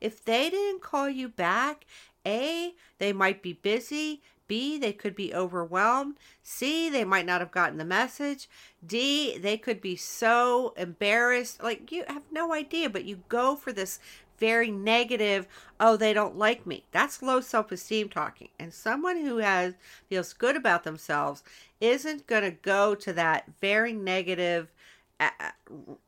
If 0.00 0.24
they 0.24 0.50
didn't 0.50 0.82
call 0.82 1.08
you 1.08 1.28
back 1.28 1.84
a 2.26 2.74
they 2.98 3.12
might 3.12 3.42
be 3.42 3.52
busy. 3.54 4.22
B 4.48 4.76
they 4.76 4.92
could 4.92 5.14
be 5.14 5.32
overwhelmed. 5.34 6.16
C 6.42 6.90
they 6.90 7.04
might 7.04 7.24
not 7.24 7.40
have 7.40 7.52
gotten 7.52 7.78
the 7.78 7.84
message. 7.84 8.48
D 8.84 9.38
they 9.38 9.56
could 9.56 9.80
be 9.80 9.96
so 9.96 10.74
embarrassed. 10.76 11.62
Like 11.62 11.90
you 11.90 12.04
have 12.06 12.24
no 12.30 12.52
idea 12.52 12.90
but 12.90 13.04
you 13.04 13.22
go 13.28 13.56
for 13.56 13.72
this 13.72 13.98
very 14.42 14.72
negative, 14.72 15.46
oh, 15.78 15.96
they 15.96 16.12
don't 16.12 16.36
like 16.36 16.66
me. 16.66 16.84
That's 16.90 17.22
low 17.22 17.40
self 17.40 17.70
esteem 17.70 18.08
talking. 18.08 18.48
And 18.58 18.74
someone 18.74 19.24
who 19.24 19.36
has 19.36 19.74
feels 20.08 20.32
good 20.32 20.56
about 20.56 20.82
themselves 20.82 21.44
isn't 21.80 22.26
going 22.26 22.42
to 22.42 22.50
go 22.50 22.96
to 22.96 23.12
that 23.12 23.44
very 23.60 23.92
negative 23.92 24.72
uh, 25.20 25.30
uh, 25.38 25.50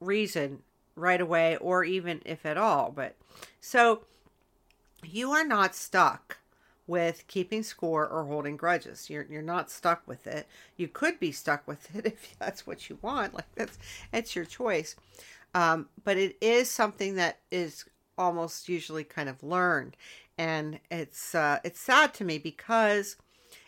reason 0.00 0.62
right 0.96 1.20
away 1.20 1.56
or 1.58 1.84
even 1.84 2.22
if 2.24 2.44
at 2.44 2.58
all. 2.58 2.90
But 2.90 3.14
so 3.60 4.00
you 5.04 5.30
are 5.30 5.46
not 5.46 5.76
stuck 5.76 6.38
with 6.88 7.28
keeping 7.28 7.62
score 7.62 8.04
or 8.04 8.24
holding 8.24 8.56
grudges. 8.56 9.08
You're 9.08 9.26
you're 9.30 9.42
not 9.42 9.70
stuck 9.70 10.02
with 10.08 10.26
it. 10.26 10.48
You 10.76 10.88
could 10.88 11.20
be 11.20 11.30
stuck 11.30 11.68
with 11.68 11.94
it 11.94 12.04
if 12.04 12.36
that's 12.40 12.66
what 12.66 12.90
you 12.90 12.98
want. 13.00 13.32
Like 13.32 13.54
that's 13.54 13.78
it's 14.12 14.34
your 14.34 14.44
choice. 14.44 14.96
Um, 15.54 15.86
but 16.02 16.16
it 16.16 16.36
is 16.40 16.68
something 16.68 17.14
that 17.14 17.38
is 17.52 17.84
almost 18.16 18.68
usually 18.68 19.04
kind 19.04 19.28
of 19.28 19.42
learned. 19.42 19.96
And 20.36 20.80
it's 20.90 21.34
uh, 21.34 21.60
it's 21.64 21.80
sad 21.80 22.14
to 22.14 22.24
me 22.24 22.38
because 22.38 23.16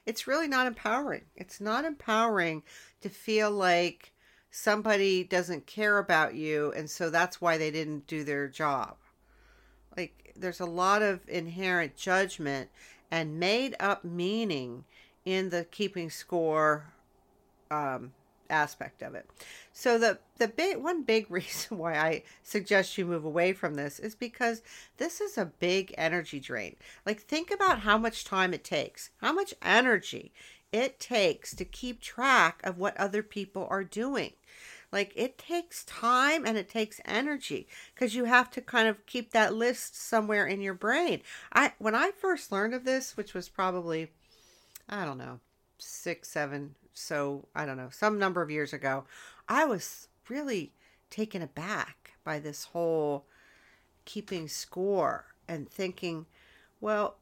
it's 0.04 0.26
really 0.26 0.48
not 0.48 0.66
empowering. 0.66 1.24
It's 1.36 1.60
not 1.60 1.84
empowering 1.84 2.62
to 3.00 3.08
feel 3.08 3.50
like 3.50 4.12
somebody 4.50 5.22
doesn't 5.22 5.66
care 5.66 5.98
about 5.98 6.34
you 6.34 6.72
and 6.74 6.88
so 6.88 7.10
that's 7.10 7.40
why 7.42 7.58
they 7.58 7.70
didn't 7.70 8.06
do 8.06 8.24
their 8.24 8.48
job. 8.48 8.96
Like 9.96 10.32
there's 10.36 10.60
a 10.60 10.66
lot 10.66 11.02
of 11.02 11.20
inherent 11.28 11.96
judgment 11.96 12.70
and 13.10 13.38
made 13.38 13.76
up 13.78 14.04
meaning 14.04 14.84
in 15.24 15.50
the 15.50 15.64
keeping 15.64 16.10
score 16.10 16.92
um, 17.70 18.12
aspect 18.50 19.02
of 19.02 19.14
it. 19.14 19.28
So 19.72 19.98
the 19.98 20.18
the 20.38 20.48
big 20.48 20.78
one 20.78 21.02
big 21.02 21.30
reason 21.30 21.78
why 21.78 21.96
I 21.96 22.22
suggest 22.42 22.98
you 22.98 23.04
move 23.04 23.24
away 23.24 23.52
from 23.52 23.74
this 23.74 23.98
is 23.98 24.14
because 24.14 24.62
this 24.96 25.20
is 25.20 25.36
a 25.36 25.52
big 25.58 25.94
energy 25.96 26.40
drain. 26.40 26.76
Like 27.04 27.20
think 27.20 27.50
about 27.50 27.80
how 27.80 27.98
much 27.98 28.24
time 28.24 28.54
it 28.54 28.64
takes. 28.64 29.10
How 29.20 29.32
much 29.32 29.54
energy 29.62 30.32
it 30.72 31.00
takes 31.00 31.54
to 31.54 31.64
keep 31.64 32.00
track 32.00 32.60
of 32.64 32.78
what 32.78 32.96
other 32.96 33.22
people 33.22 33.66
are 33.70 33.84
doing. 33.84 34.32
Like 34.92 35.12
it 35.16 35.36
takes 35.36 35.84
time 35.84 36.46
and 36.46 36.56
it 36.56 36.68
takes 36.68 37.00
energy 37.04 37.66
because 37.94 38.14
you 38.14 38.24
have 38.24 38.50
to 38.52 38.60
kind 38.60 38.88
of 38.88 39.04
keep 39.06 39.32
that 39.32 39.54
list 39.54 39.96
somewhere 39.96 40.46
in 40.46 40.60
your 40.60 40.74
brain. 40.74 41.22
I 41.52 41.72
when 41.78 41.94
I 41.94 42.12
first 42.12 42.52
learned 42.52 42.74
of 42.74 42.84
this, 42.84 43.16
which 43.16 43.34
was 43.34 43.48
probably 43.48 44.10
I 44.88 45.04
don't 45.04 45.18
know, 45.18 45.40
six, 45.78 46.28
seven, 46.28 46.74
so 46.96 47.46
I 47.54 47.66
don't 47.66 47.76
know, 47.76 47.90
some 47.90 48.18
number 48.18 48.42
of 48.42 48.50
years 48.50 48.72
ago, 48.72 49.04
I 49.48 49.64
was 49.66 50.08
really 50.28 50.72
taken 51.10 51.42
aback 51.42 52.14
by 52.24 52.38
this 52.38 52.64
whole 52.64 53.26
keeping 54.04 54.48
score 54.48 55.26
and 55.46 55.68
thinking, 55.68 56.26
well, 56.80 57.16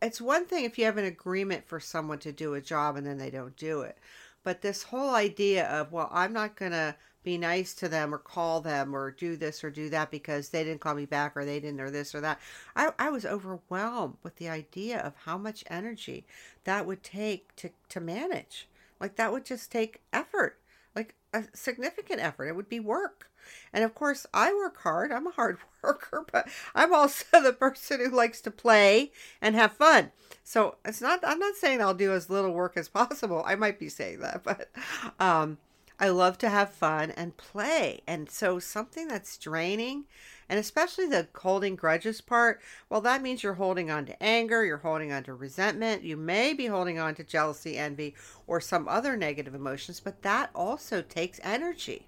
it's 0.00 0.20
one 0.20 0.46
thing 0.46 0.64
if 0.64 0.78
you 0.78 0.86
have 0.86 0.96
an 0.96 1.04
agreement 1.04 1.66
for 1.66 1.78
someone 1.78 2.18
to 2.20 2.32
do 2.32 2.54
a 2.54 2.60
job 2.60 2.96
and 2.96 3.06
then 3.06 3.18
they 3.18 3.30
don't 3.30 3.56
do 3.56 3.82
it. 3.82 3.98
But 4.42 4.62
this 4.62 4.84
whole 4.84 5.14
idea 5.14 5.66
of, 5.68 5.92
well, 5.92 6.08
I'm 6.12 6.32
not 6.32 6.56
going 6.56 6.72
to 6.72 6.96
be 7.24 7.38
nice 7.38 7.74
to 7.74 7.88
them 7.88 8.14
or 8.14 8.18
call 8.18 8.60
them 8.60 8.94
or 8.94 9.10
do 9.10 9.36
this 9.36 9.64
or 9.64 9.70
do 9.70 9.88
that 9.90 10.10
because 10.10 10.50
they 10.50 10.62
didn't 10.62 10.80
call 10.80 10.94
me 10.94 11.06
back 11.06 11.32
or 11.36 11.44
they 11.44 11.58
didn't 11.58 11.80
or 11.80 11.90
this 11.90 12.14
or 12.14 12.20
that. 12.20 12.38
I, 12.76 12.90
I 12.98 13.10
was 13.10 13.24
overwhelmed 13.24 14.18
with 14.22 14.36
the 14.36 14.48
idea 14.48 15.00
of 15.00 15.14
how 15.24 15.38
much 15.38 15.64
energy 15.68 16.24
that 16.64 16.86
would 16.86 17.02
take 17.02 17.56
to, 17.56 17.70
to 17.88 18.00
manage. 18.00 18.68
Like 19.00 19.16
that 19.16 19.32
would 19.32 19.44
just 19.44 19.72
take 19.72 20.02
effort, 20.12 20.58
like 20.94 21.14
a 21.32 21.44
significant 21.54 22.20
effort. 22.20 22.46
It 22.46 22.56
would 22.56 22.68
be 22.68 22.80
work. 22.80 23.30
And 23.72 23.84
of 23.84 23.94
course, 23.94 24.26
I 24.32 24.52
work 24.54 24.78
hard. 24.78 25.12
I'm 25.12 25.26
a 25.26 25.32
hard 25.32 25.58
worker, 25.82 26.24
but 26.30 26.48
I'm 26.74 26.94
also 26.94 27.42
the 27.42 27.52
person 27.52 28.00
who 28.00 28.14
likes 28.14 28.40
to 28.42 28.50
play 28.50 29.12
and 29.40 29.54
have 29.54 29.72
fun. 29.72 30.12
So 30.42 30.76
it's 30.84 31.00
not, 31.00 31.20
I'm 31.22 31.38
not 31.38 31.56
saying 31.56 31.80
I'll 31.80 31.94
do 31.94 32.12
as 32.12 32.30
little 32.30 32.52
work 32.52 32.76
as 32.76 32.88
possible. 32.88 33.42
I 33.46 33.54
might 33.54 33.78
be 33.78 33.88
saying 33.88 34.20
that, 34.20 34.42
but, 34.44 34.70
um, 35.18 35.58
I 36.04 36.10
love 36.10 36.36
to 36.38 36.50
have 36.50 36.74
fun 36.74 37.12
and 37.12 37.34
play. 37.38 38.02
And 38.06 38.28
so 38.28 38.58
something 38.58 39.08
that's 39.08 39.38
draining, 39.38 40.04
and 40.50 40.60
especially 40.60 41.06
the 41.06 41.28
holding 41.34 41.76
grudges 41.76 42.20
part, 42.20 42.60
well, 42.90 43.00
that 43.00 43.22
means 43.22 43.42
you're 43.42 43.54
holding 43.54 43.90
on 43.90 44.04
to 44.04 44.22
anger, 44.22 44.66
you're 44.66 44.76
holding 44.76 45.12
on 45.12 45.22
to 45.24 45.32
resentment, 45.32 46.02
you 46.02 46.18
may 46.18 46.52
be 46.52 46.66
holding 46.66 46.98
on 46.98 47.14
to 47.14 47.24
jealousy, 47.24 47.78
envy, 47.78 48.14
or 48.46 48.60
some 48.60 48.86
other 48.86 49.16
negative 49.16 49.54
emotions, 49.54 49.98
but 49.98 50.20
that 50.20 50.50
also 50.54 51.00
takes 51.00 51.40
energy. 51.42 52.06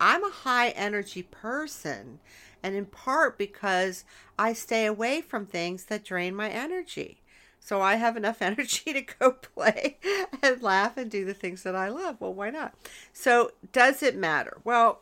I'm 0.00 0.24
a 0.24 0.30
high 0.30 0.70
energy 0.70 1.22
person, 1.22 2.18
and 2.64 2.74
in 2.74 2.86
part 2.86 3.38
because 3.38 4.04
I 4.40 4.54
stay 4.54 4.86
away 4.86 5.20
from 5.20 5.46
things 5.46 5.84
that 5.84 6.04
drain 6.04 6.34
my 6.34 6.50
energy. 6.50 7.19
So 7.60 7.80
I 7.80 7.96
have 7.96 8.16
enough 8.16 8.42
energy 8.42 8.92
to 8.92 9.02
go 9.02 9.32
play 9.32 9.98
and 10.42 10.62
laugh 10.62 10.96
and 10.96 11.10
do 11.10 11.24
the 11.24 11.34
things 11.34 11.62
that 11.62 11.76
I 11.76 11.88
love. 11.88 12.16
Well, 12.18 12.34
why 12.34 12.50
not? 12.50 12.74
So, 13.12 13.52
does 13.72 14.02
it 14.02 14.16
matter? 14.16 14.58
Well, 14.64 15.00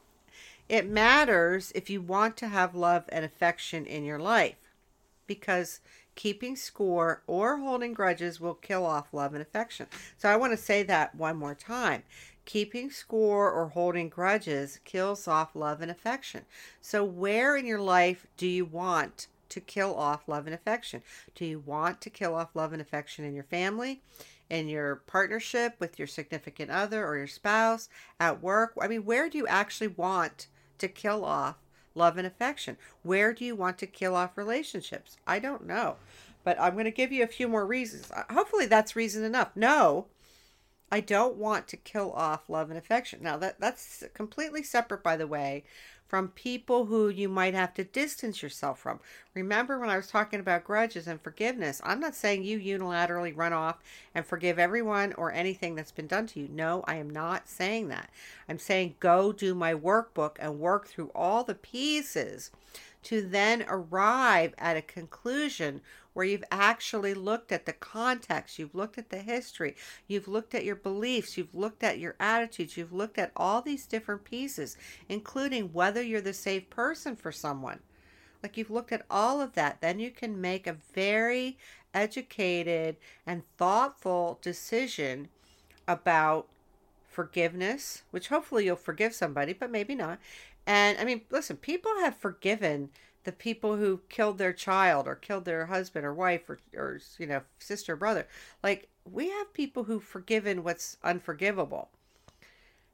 it 0.68 0.87
matters 0.87 1.73
if 1.75 1.88
you 1.88 2.03
want 2.03 2.37
to 2.38 2.49
have 2.49 2.75
love 2.75 3.05
and 3.09 3.25
affection 3.25 3.87
in 3.87 4.05
your 4.05 4.18
life 4.18 4.57
because 5.27 5.81
keeping 6.14 6.57
score 6.57 7.23
or 7.27 7.59
holding 7.59 7.94
grudges 7.94 8.40
will 8.40 8.55
kill 8.55 8.85
off 8.85 9.14
love 9.14 9.33
and 9.33 9.40
affection. 9.40 9.87
So, 10.18 10.29
I 10.29 10.37
want 10.37 10.53
to 10.53 10.59
say 10.59 10.83
that 10.83 11.14
one 11.14 11.37
more 11.37 11.55
time. 11.55 12.03
Keeping 12.44 12.90
score 12.90 13.51
or 13.51 13.68
holding 13.68 14.09
grudges 14.09 14.81
kills 14.85 15.29
off 15.29 15.55
love 15.55 15.81
and 15.81 15.90
affection. 15.90 16.44
So, 16.81 17.05
where 17.05 17.57
in 17.57 17.66
your 17.66 17.81
life 17.81 18.27
do 18.37 18.47
you 18.47 18.64
want 18.64 19.29
to 19.51 19.61
kill 19.61 19.95
off 19.95 20.29
love 20.29 20.47
and 20.47 20.55
affection? 20.55 21.03
Do 21.35 21.45
you 21.45 21.61
want 21.61 22.01
to 22.03 22.11
kill 22.11 22.35
off 22.35 22.55
love 22.55 22.73
and 22.73 22.83
affection 22.83 23.25
in 23.25 23.35
your 23.35 23.45
family, 23.45 24.03
in 24.51 24.69
your 24.69 24.97
partnership 25.07 25.75
with 25.79 25.99
your 25.99 26.09
significant 26.09 26.71
other 26.71 27.07
or 27.07 27.17
your 27.17 27.27
spouse, 27.27 27.89
at 28.21 28.43
work? 28.43 28.75
I 28.81 28.89
mean, 28.89 29.05
where 29.05 29.29
do 29.29 29.39
you 29.39 29.47
actually 29.47 29.89
want 29.89 30.49
to 30.79 30.89
kill 30.89 31.25
off 31.25 31.57
love 31.95 32.17
and 32.17 32.27
affection? 32.27 32.77
Where 33.03 33.33
do 33.33 33.45
you 33.45 33.57
want 33.57 33.79
to 33.79 33.87
kill 33.87 34.15
off 34.15 34.37
relationships? 34.37 35.17
I 35.27 35.39
don't 35.39 35.67
know. 35.67 35.97
But 36.45 36.59
I'm 36.61 36.75
going 36.75 36.85
to 36.85 36.91
give 36.91 37.13
you 37.13 37.25
a 37.25 37.29
few 37.29 37.49
more 37.49 37.67
reasons. 37.67 38.11
Uh, 38.11 38.23
hopefully 38.33 38.67
that's 38.67 38.97
reason 38.97 39.25
enough. 39.25 39.51
No, 39.55 40.07
I 40.90 41.01
don't 41.01 41.37
want 41.37 41.68
to 41.68 41.77
kill 41.77 42.12
off 42.12 42.48
love 42.48 42.70
and 42.70 42.79
affection. 42.79 43.20
Now 43.22 43.37
that 43.38 43.61
that's 43.61 44.05
completely 44.14 44.62
separate 44.62 45.03
by 45.03 45.16
the 45.16 45.27
way 45.27 45.64
from 46.09 46.29
people 46.29 46.87
who 46.87 47.11
you 47.11 47.29
might 47.29 47.53
have 47.53 47.74
to 47.74 47.85
distance 47.85 48.42
yourself 48.42 48.79
from. 48.81 48.98
Remember 49.35 49.79
when 49.79 49.90
I 49.90 49.96
was 49.96 50.09
talking 50.09 50.40
about 50.40 50.64
grudges 50.64 51.07
and 51.07 51.20
forgiveness, 51.20 51.83
I'm 51.85 52.01
not 52.01 52.14
saying 52.14 52.42
you 52.42 52.59
unilaterally 52.59 53.37
run 53.37 53.53
off 53.53 53.77
and 54.14 54.24
forgive 54.24 54.59
everyone 54.59 55.12
or 55.12 55.31
anything 55.31 55.74
that's 55.74 55.92
been 55.92 56.07
done 56.07 56.27
to 56.29 56.40
you. 56.40 56.48
No, 56.51 56.83
I 56.88 56.96
am 56.96 57.11
not 57.11 57.46
saying 57.48 57.88
that. 57.88 58.09
I'm 58.48 58.59
saying 58.59 58.94
go 59.01 59.33
do 59.33 59.55
my 59.55 59.74
workbook 59.74 60.37
and 60.40 60.59
work 60.59 60.88
through 60.88 61.11
all 61.14 61.44
the 61.44 61.55
pieces 61.55 62.51
to 63.03 63.20
then 63.22 63.64
arrive 63.68 64.55
at 64.59 64.77
a 64.77 64.83
conclusion 64.83 65.83
where 66.18 66.26
you've 66.26 66.42
actually 66.50 67.14
looked 67.14 67.52
at 67.52 67.64
the 67.64 67.72
context, 67.72 68.59
you've 68.59 68.74
looked 68.74 68.98
at 68.98 69.09
the 69.09 69.18
history, 69.18 69.76
you've 70.09 70.26
looked 70.26 70.52
at 70.52 70.64
your 70.64 70.74
beliefs, 70.74 71.38
you've 71.38 71.54
looked 71.54 71.85
at 71.85 72.00
your 72.00 72.16
attitudes, 72.18 72.76
you've 72.76 72.92
looked 72.92 73.18
at 73.18 73.31
all 73.37 73.62
these 73.62 73.87
different 73.87 74.24
pieces, 74.24 74.76
including 75.09 75.72
whether 75.72 76.02
you're 76.02 76.20
the 76.20 76.33
safe 76.33 76.68
person 76.70 77.14
for 77.14 77.31
someone. 77.31 77.78
Like 78.42 78.57
you've 78.57 78.68
looked 78.68 78.90
at 78.90 79.07
all 79.09 79.40
of 79.40 79.52
that, 79.52 79.81
then 79.81 80.00
you 80.00 80.11
can 80.11 80.40
make 80.40 80.66
a 80.66 80.78
very 80.92 81.57
educated, 81.94 82.96
and 83.24 83.44
thoughtful 83.57 84.40
decision 84.42 85.28
about 85.87 86.48
forgiveness, 87.09 88.02
which 88.11 88.26
hopefully 88.26 88.64
you'll 88.64 88.74
forgive 88.74 89.14
somebody, 89.14 89.52
but 89.52 89.70
maybe 89.70 89.94
not. 89.94 90.18
And 90.66 90.98
I 90.98 91.04
mean, 91.04 91.20
listen, 91.31 91.59
people 91.59 91.92
have 92.00 92.16
forgiven 92.16 92.90
the 93.24 93.33
people 93.33 93.76
who 93.76 94.00
killed 94.09 94.38
their 94.38 94.52
child 94.52 95.07
or 95.07 95.14
killed 95.14 95.44
their 95.44 95.66
husband 95.66 96.04
or 96.04 96.14
wife 96.14 96.48
or, 96.48 96.59
or 96.74 97.00
you 97.18 97.26
know, 97.26 97.42
sister 97.59 97.92
or 97.92 97.96
brother. 97.96 98.26
Like, 98.62 98.88
we 99.04 99.31
have 99.31 99.52
people 99.52 99.85
who've 99.85 100.02
forgiven 100.02 100.64
what's 100.64 100.96
unforgivable. 101.02 101.88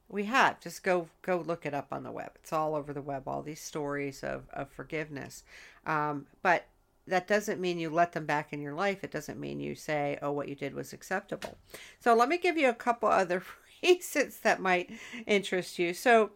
We 0.07 0.25
have. 0.25 0.59
Just 0.59 0.83
go 0.83 1.09
go 1.23 1.37
look 1.37 1.65
it 1.65 1.73
up 1.73 1.87
on 1.91 2.03
the 2.03 2.11
web. 2.11 2.31
It's 2.35 2.53
all 2.53 2.75
over 2.75 2.93
the 2.93 3.01
web. 3.01 3.27
All 3.27 3.41
these 3.41 3.61
stories 3.61 4.23
of 4.23 4.43
of 4.53 4.69
forgiveness, 4.69 5.43
um, 5.85 6.27
but 6.43 6.65
that 7.07 7.27
doesn't 7.27 7.59
mean 7.59 7.79
you 7.79 7.89
let 7.89 8.13
them 8.13 8.25
back 8.25 8.53
in 8.53 8.61
your 8.61 8.73
life. 8.73 9.03
It 9.03 9.11
doesn't 9.11 9.39
mean 9.39 9.59
you 9.59 9.73
say, 9.73 10.19
"Oh, 10.21 10.31
what 10.31 10.47
you 10.47 10.55
did 10.55 10.75
was 10.75 10.93
acceptable." 10.93 11.57
So 11.99 12.13
let 12.13 12.29
me 12.29 12.37
give 12.37 12.55
you 12.57 12.69
a 12.69 12.73
couple 12.73 13.09
other 13.09 13.43
reasons 13.83 14.37
that 14.39 14.59
might 14.61 14.91
interest 15.25 15.79
you. 15.79 15.93
So 15.93 16.31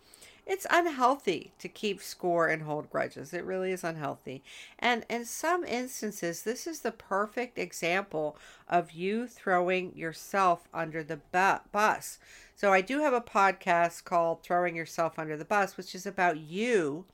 it's 0.49 0.65
unhealthy 0.71 1.53
to 1.59 1.69
keep 1.69 2.01
score 2.01 2.47
and 2.47 2.63
hold 2.63 2.89
grudges. 2.89 3.35
It 3.35 3.45
really 3.45 3.71
is 3.71 3.83
unhealthy. 3.83 4.43
And 4.79 5.05
in 5.07 5.23
some 5.25 5.63
instances, 5.63 6.41
this 6.41 6.65
is 6.65 6.79
the 6.79 6.91
perfect 6.91 7.59
example 7.59 8.35
of 8.67 8.91
you 8.91 9.27
throwing 9.27 9.95
yourself 9.95 10.67
under 10.73 11.03
the 11.03 11.17
bu- 11.17 11.63
bus. 11.71 12.17
So 12.55 12.73
I 12.73 12.81
do 12.81 12.99
have 13.01 13.13
a 13.13 13.21
podcast 13.21 14.05
called 14.05 14.41
Throwing 14.41 14.75
Yourself 14.75 15.19
Under 15.19 15.37
the 15.37 15.45
Bus, 15.45 15.77
which 15.77 15.93
is 15.93 16.07
about 16.07 16.39
you 16.39 17.05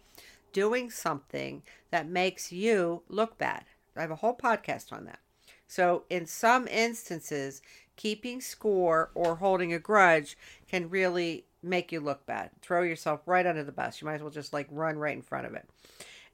doing 0.54 0.90
something 0.90 1.62
that 1.92 2.08
makes 2.08 2.54
you 2.54 3.02
look 3.10 3.38
bad. 3.38 3.66
I 3.98 4.02
have 4.02 4.12
a 4.12 4.16
whole 4.16 4.38
podcast 4.38 4.94
on 4.94 5.04
that. 5.06 5.20
So 5.68 6.04
in 6.10 6.26
some 6.26 6.70
instances, 6.70 7.62
keeping 7.98 8.40
score 8.40 9.12
or 9.14 9.36
holding 9.36 9.74
a 9.74 9.80
grudge 9.80 10.38
can 10.70 10.90
really 10.90 11.46
make 11.66 11.92
you 11.92 12.00
look 12.00 12.26
bad. 12.26 12.52
Throw 12.62 12.84
yourself 12.84 13.22
right 13.26 13.46
under 13.46 13.64
the 13.64 13.72
bus. 13.72 14.02
You 14.02 14.08
might 14.08 14.16
as 14.16 14.22
well 14.22 14.32
just 14.32 14.54
like 14.54 14.68
run 14.72 14.98
right 14.98 15.16
in 15.16 15.22
front 15.22 15.48
of 15.48 15.54
it. 15.54 15.68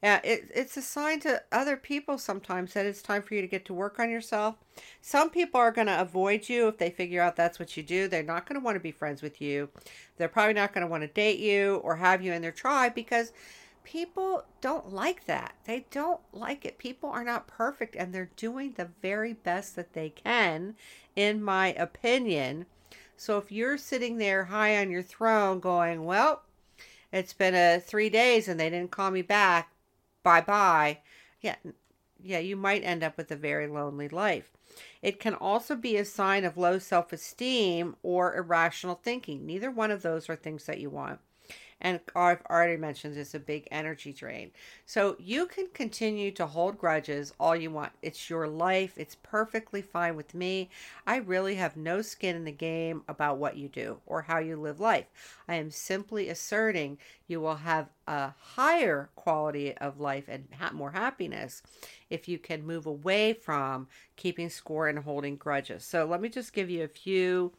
Yeah, 0.03 0.19
it, 0.23 0.49
it's 0.55 0.77
a 0.77 0.81
sign 0.81 1.19
to 1.21 1.43
other 1.51 1.77
people 1.77 2.17
sometimes 2.17 2.73
that 2.73 2.87
it's 2.87 3.03
time 3.03 3.21
for 3.21 3.35
you 3.35 3.41
to 3.41 3.47
get 3.47 3.65
to 3.65 3.73
work 3.73 3.99
on 3.99 4.09
yourself. 4.09 4.55
Some 4.99 5.29
people 5.29 5.61
are 5.61 5.71
going 5.71 5.87
to 5.87 6.01
avoid 6.01 6.49
you 6.49 6.67
if 6.67 6.79
they 6.79 6.89
figure 6.89 7.21
out 7.21 7.35
that's 7.35 7.59
what 7.59 7.77
you 7.77 7.83
do. 7.83 8.07
They're 8.07 8.23
not 8.23 8.47
going 8.47 8.59
to 8.59 8.65
want 8.65 8.75
to 8.75 8.79
be 8.79 8.91
friends 8.91 9.21
with 9.21 9.39
you. 9.39 9.69
They're 10.17 10.27
probably 10.27 10.55
not 10.55 10.73
going 10.73 10.81
to 10.81 10.89
want 10.89 11.03
to 11.03 11.07
date 11.07 11.37
you 11.37 11.75
or 11.83 11.97
have 11.97 12.23
you 12.23 12.33
in 12.33 12.41
their 12.41 12.51
tribe 12.51 12.95
because 12.95 13.31
people 13.83 14.43
don't 14.59 14.91
like 14.91 15.25
that. 15.25 15.53
They 15.65 15.85
don't 15.91 16.21
like 16.33 16.65
it. 16.65 16.79
People 16.79 17.11
are 17.11 17.23
not 17.23 17.47
perfect 17.47 17.95
and 17.95 18.11
they're 18.11 18.31
doing 18.35 18.73
the 18.77 18.89
very 19.03 19.33
best 19.33 19.75
that 19.75 19.93
they 19.93 20.09
can, 20.09 20.75
in 21.15 21.43
my 21.43 21.73
opinion 21.73 22.65
so 23.21 23.37
if 23.37 23.51
you're 23.51 23.77
sitting 23.77 24.17
there 24.17 24.45
high 24.45 24.77
on 24.77 24.89
your 24.89 25.03
throne 25.03 25.59
going, 25.59 26.05
well, 26.05 26.41
it's 27.13 27.33
been 27.33 27.53
a 27.53 27.79
three 27.79 28.09
days 28.09 28.47
and 28.47 28.59
they 28.59 28.67
didn't 28.67 28.89
call 28.89 29.11
me 29.11 29.21
back, 29.21 29.71
bye 30.23 30.41
bye. 30.41 30.97
Yeah, 31.39 31.57
yeah, 32.19 32.39
you 32.39 32.55
might 32.55 32.83
end 32.83 33.03
up 33.03 33.17
with 33.17 33.29
a 33.29 33.35
very 33.35 33.67
lonely 33.67 34.09
life. 34.09 34.51
It 35.03 35.19
can 35.19 35.35
also 35.35 35.75
be 35.75 35.97
a 35.97 36.03
sign 36.03 36.43
of 36.43 36.57
low 36.57 36.79
self 36.79 37.13
esteem 37.13 37.95
or 38.01 38.35
irrational 38.35 38.99
thinking. 39.03 39.45
Neither 39.45 39.69
one 39.69 39.91
of 39.91 40.01
those 40.01 40.27
are 40.27 40.35
things 40.35 40.65
that 40.65 40.79
you 40.79 40.89
want 40.89 41.19
and 41.81 41.99
I've 42.15 42.43
already 42.49 42.77
mentioned 42.77 43.17
it's 43.17 43.33
a 43.33 43.39
big 43.39 43.67
energy 43.71 44.13
drain. 44.13 44.51
So 44.85 45.15
you 45.19 45.47
can 45.47 45.67
continue 45.73 46.31
to 46.31 46.45
hold 46.45 46.77
grudges 46.77 47.33
all 47.39 47.55
you 47.55 47.71
want. 47.71 47.91
It's 48.01 48.29
your 48.29 48.47
life. 48.47 48.93
It's 48.97 49.15
perfectly 49.15 49.81
fine 49.81 50.15
with 50.15 50.33
me. 50.33 50.69
I 51.07 51.17
really 51.17 51.55
have 51.55 51.75
no 51.75 52.01
skin 52.01 52.35
in 52.35 52.45
the 52.45 52.51
game 52.51 53.03
about 53.07 53.39
what 53.39 53.57
you 53.57 53.67
do 53.67 53.97
or 54.05 54.21
how 54.21 54.37
you 54.37 54.55
live 54.57 54.79
life. 54.79 55.07
I 55.47 55.55
am 55.55 55.71
simply 55.71 56.29
asserting 56.29 56.99
you 57.27 57.41
will 57.41 57.55
have 57.55 57.89
a 58.07 58.33
higher 58.39 59.09
quality 59.15 59.75
of 59.77 59.99
life 59.99 60.25
and 60.27 60.47
more 60.73 60.91
happiness 60.91 61.63
if 62.09 62.27
you 62.27 62.37
can 62.37 62.65
move 62.65 62.85
away 62.85 63.33
from 63.33 63.87
keeping 64.17 64.49
score 64.49 64.87
and 64.87 64.99
holding 64.99 65.35
grudges. 65.35 65.83
So 65.83 66.05
let 66.05 66.21
me 66.21 66.29
just 66.29 66.53
give 66.53 66.69
you 66.69 66.83
a 66.83 66.87
few 66.87 67.53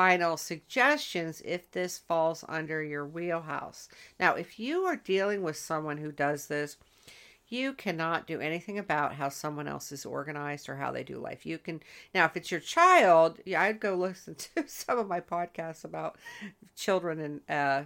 final 0.00 0.38
suggestions 0.38 1.42
if 1.44 1.70
this 1.72 1.98
falls 1.98 2.42
under 2.48 2.82
your 2.82 3.04
wheelhouse. 3.04 3.86
Now, 4.18 4.32
if 4.32 4.58
you 4.58 4.84
are 4.84 4.96
dealing 4.96 5.42
with 5.42 5.58
someone 5.58 5.98
who 5.98 6.10
does 6.10 6.46
this, 6.46 6.78
you 7.48 7.74
cannot 7.74 8.26
do 8.26 8.40
anything 8.40 8.78
about 8.78 9.16
how 9.16 9.28
someone 9.28 9.68
else 9.68 9.92
is 9.92 10.06
organized 10.06 10.70
or 10.70 10.76
how 10.76 10.90
they 10.90 11.02
do 11.02 11.18
life. 11.18 11.44
You 11.44 11.58
can 11.58 11.82
now, 12.14 12.24
if 12.24 12.34
it's 12.34 12.50
your 12.50 12.60
child, 12.60 13.40
yeah, 13.44 13.60
I'd 13.60 13.78
go 13.78 13.94
listen 14.08 14.36
to 14.36 14.64
some 14.66 14.98
of 14.98 15.06
my 15.06 15.20
podcasts 15.20 15.84
about 15.84 16.16
children 16.74 17.20
and 17.20 17.40
uh, 17.50 17.82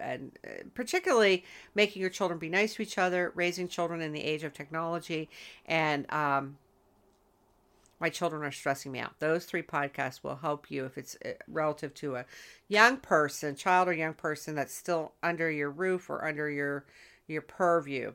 and 0.00 0.32
uh, 0.44 0.64
particularly 0.74 1.44
making 1.76 2.00
your 2.00 2.10
children 2.10 2.40
be 2.40 2.48
nice 2.48 2.74
to 2.74 2.82
each 2.82 2.98
other, 2.98 3.30
raising 3.36 3.68
children 3.68 4.00
in 4.00 4.10
the 4.10 4.24
age 4.24 4.42
of 4.42 4.52
technology, 4.52 5.30
and 5.64 6.12
um, 6.12 6.56
my 8.00 8.08
children 8.08 8.42
are 8.42 8.50
stressing 8.50 8.90
me 8.90 8.98
out. 8.98 9.20
Those 9.20 9.44
three 9.44 9.62
podcasts 9.62 10.24
will 10.24 10.36
help 10.36 10.70
you 10.70 10.86
if 10.86 10.96
it's 10.96 11.16
uh, 11.24 11.32
relative 11.46 11.92
to 11.94 12.16
a 12.16 12.24
young 12.66 12.96
person, 12.96 13.54
child 13.54 13.88
or 13.88 13.92
young 13.92 14.14
person 14.14 14.54
that's 14.54 14.74
still 14.74 15.12
under 15.22 15.50
your 15.50 15.70
roof 15.70 16.08
or 16.08 16.24
under 16.24 16.50
your 16.50 16.86
your 17.26 17.42
purview. 17.42 18.12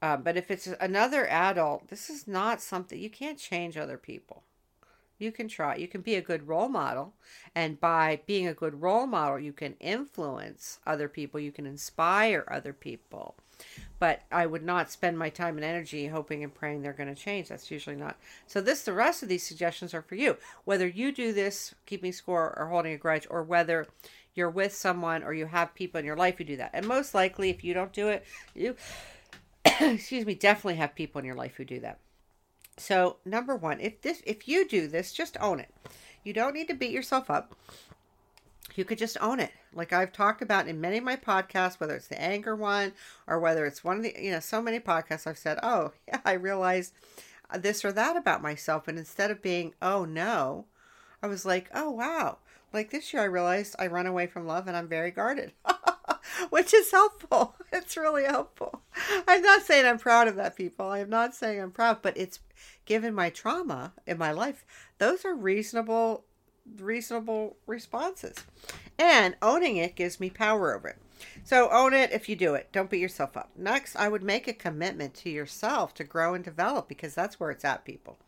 Uh, 0.00 0.16
but 0.16 0.36
if 0.36 0.50
it's 0.50 0.68
another 0.80 1.26
adult, 1.28 1.88
this 1.88 2.08
is 2.08 2.28
not 2.28 2.62
something 2.62 2.98
you 2.98 3.10
can't 3.10 3.38
change 3.38 3.76
other 3.76 3.98
people. 3.98 4.44
You 5.18 5.32
can 5.32 5.48
try. 5.48 5.76
You 5.76 5.88
can 5.88 6.02
be 6.02 6.14
a 6.14 6.22
good 6.22 6.46
role 6.46 6.68
model. 6.68 7.14
And 7.54 7.80
by 7.80 8.20
being 8.26 8.46
a 8.46 8.54
good 8.54 8.82
role 8.82 9.06
model, 9.06 9.38
you 9.38 9.52
can 9.52 9.74
influence 9.80 10.78
other 10.86 11.08
people. 11.08 11.40
You 11.40 11.52
can 11.52 11.66
inspire 11.66 12.46
other 12.50 12.74
people 12.74 13.36
but 13.98 14.22
I 14.30 14.46
would 14.46 14.62
not 14.62 14.90
spend 14.90 15.18
my 15.18 15.30
time 15.30 15.56
and 15.56 15.64
energy 15.64 16.06
hoping 16.06 16.44
and 16.44 16.54
praying 16.54 16.82
they're 16.82 16.92
going 16.92 17.14
to 17.14 17.20
change. 17.20 17.48
That's 17.48 17.70
usually 17.70 17.96
not. 17.96 18.16
So 18.46 18.60
this 18.60 18.82
the 18.82 18.92
rest 18.92 19.22
of 19.22 19.28
these 19.28 19.46
suggestions 19.46 19.94
are 19.94 20.02
for 20.02 20.14
you. 20.14 20.36
Whether 20.64 20.86
you 20.86 21.12
do 21.12 21.32
this 21.32 21.74
keeping 21.86 22.12
score 22.12 22.54
or 22.58 22.66
holding 22.66 22.92
a 22.92 22.98
grudge 22.98 23.26
or 23.30 23.42
whether 23.42 23.86
you're 24.34 24.50
with 24.50 24.74
someone 24.74 25.22
or 25.22 25.32
you 25.32 25.46
have 25.46 25.74
people 25.74 25.98
in 25.98 26.04
your 26.04 26.16
life 26.16 26.38
who 26.38 26.44
do 26.44 26.58
that. 26.58 26.70
And 26.74 26.86
most 26.86 27.14
likely 27.14 27.48
if 27.48 27.64
you 27.64 27.72
don't 27.72 27.92
do 27.92 28.08
it, 28.08 28.24
you 28.54 28.76
excuse 29.80 30.26
me, 30.26 30.34
definitely 30.34 30.76
have 30.76 30.94
people 30.94 31.18
in 31.18 31.24
your 31.24 31.34
life 31.34 31.54
who 31.56 31.64
do 31.64 31.80
that. 31.80 31.98
So, 32.78 33.16
number 33.24 33.56
1, 33.56 33.80
if 33.80 34.02
this 34.02 34.22
if 34.26 34.46
you 34.46 34.68
do 34.68 34.86
this, 34.86 35.12
just 35.12 35.38
own 35.40 35.60
it. 35.60 35.72
You 36.22 36.34
don't 36.34 36.52
need 36.52 36.68
to 36.68 36.74
beat 36.74 36.90
yourself 36.90 37.30
up 37.30 37.54
you 38.76 38.84
could 38.84 38.98
just 38.98 39.16
own 39.20 39.40
it. 39.40 39.52
Like 39.76 39.92
I've 39.92 40.12
talked 40.12 40.42
about 40.42 40.68
in 40.68 40.80
many 40.80 40.98
of 40.98 41.04
my 41.04 41.16
podcasts, 41.16 41.78
whether 41.78 41.94
it's 41.94 42.08
the 42.08 42.20
anger 42.20 42.56
one 42.56 42.92
or 43.26 43.38
whether 43.38 43.66
it's 43.66 43.84
one 43.84 43.98
of 43.98 44.02
the, 44.02 44.14
you 44.18 44.30
know, 44.30 44.40
so 44.40 44.62
many 44.62 44.80
podcasts 44.80 45.26
I've 45.26 45.38
said, 45.38 45.58
oh, 45.62 45.92
yeah, 46.08 46.20
I 46.24 46.32
realized 46.32 46.92
uh, 47.50 47.58
this 47.58 47.84
or 47.84 47.92
that 47.92 48.16
about 48.16 48.42
myself. 48.42 48.88
And 48.88 48.98
instead 48.98 49.30
of 49.30 49.42
being, 49.42 49.74
oh 49.80 50.04
no, 50.04 50.66
I 51.22 51.26
was 51.26 51.44
like, 51.44 51.70
oh 51.74 51.90
wow. 51.90 52.38
Like 52.72 52.90
this 52.90 53.12
year, 53.12 53.22
I 53.22 53.26
realized 53.26 53.76
I 53.78 53.86
run 53.86 54.06
away 54.06 54.26
from 54.26 54.46
love 54.46 54.66
and 54.66 54.76
I'm 54.76 54.88
very 54.88 55.10
guarded, 55.10 55.52
which 56.50 56.74
is 56.74 56.90
helpful. 56.90 57.54
It's 57.72 57.96
really 57.96 58.24
helpful. 58.24 58.80
I'm 59.28 59.42
not 59.42 59.62
saying 59.62 59.84
I'm 59.84 59.98
proud 59.98 60.28
of 60.28 60.36
that, 60.36 60.56
people. 60.56 60.88
I'm 60.88 61.10
not 61.10 61.34
saying 61.34 61.60
I'm 61.60 61.72
proud, 61.72 62.00
but 62.00 62.16
it's 62.16 62.38
given 62.86 63.12
my 63.12 63.28
trauma 63.28 63.92
in 64.06 64.16
my 64.16 64.30
life, 64.30 64.64
those 64.98 65.24
are 65.24 65.34
reasonable 65.34 66.24
reasonable 66.80 67.56
responses. 67.66 68.34
And 68.98 69.36
owning 69.42 69.76
it 69.76 69.94
gives 69.94 70.20
me 70.20 70.30
power 70.30 70.74
over 70.74 70.88
it. 70.88 70.96
So 71.44 71.68
own 71.70 71.94
it 71.94 72.12
if 72.12 72.28
you 72.28 72.36
do 72.36 72.54
it. 72.54 72.72
Don't 72.72 72.90
beat 72.90 73.00
yourself 73.00 73.36
up. 73.36 73.50
Next, 73.56 73.96
I 73.96 74.08
would 74.08 74.22
make 74.22 74.48
a 74.48 74.52
commitment 74.52 75.14
to 75.14 75.30
yourself 75.30 75.94
to 75.94 76.04
grow 76.04 76.34
and 76.34 76.44
develop 76.44 76.88
because 76.88 77.14
that's 77.14 77.38
where 77.38 77.50
it's 77.50 77.64
at, 77.64 77.84
people. 77.84 78.18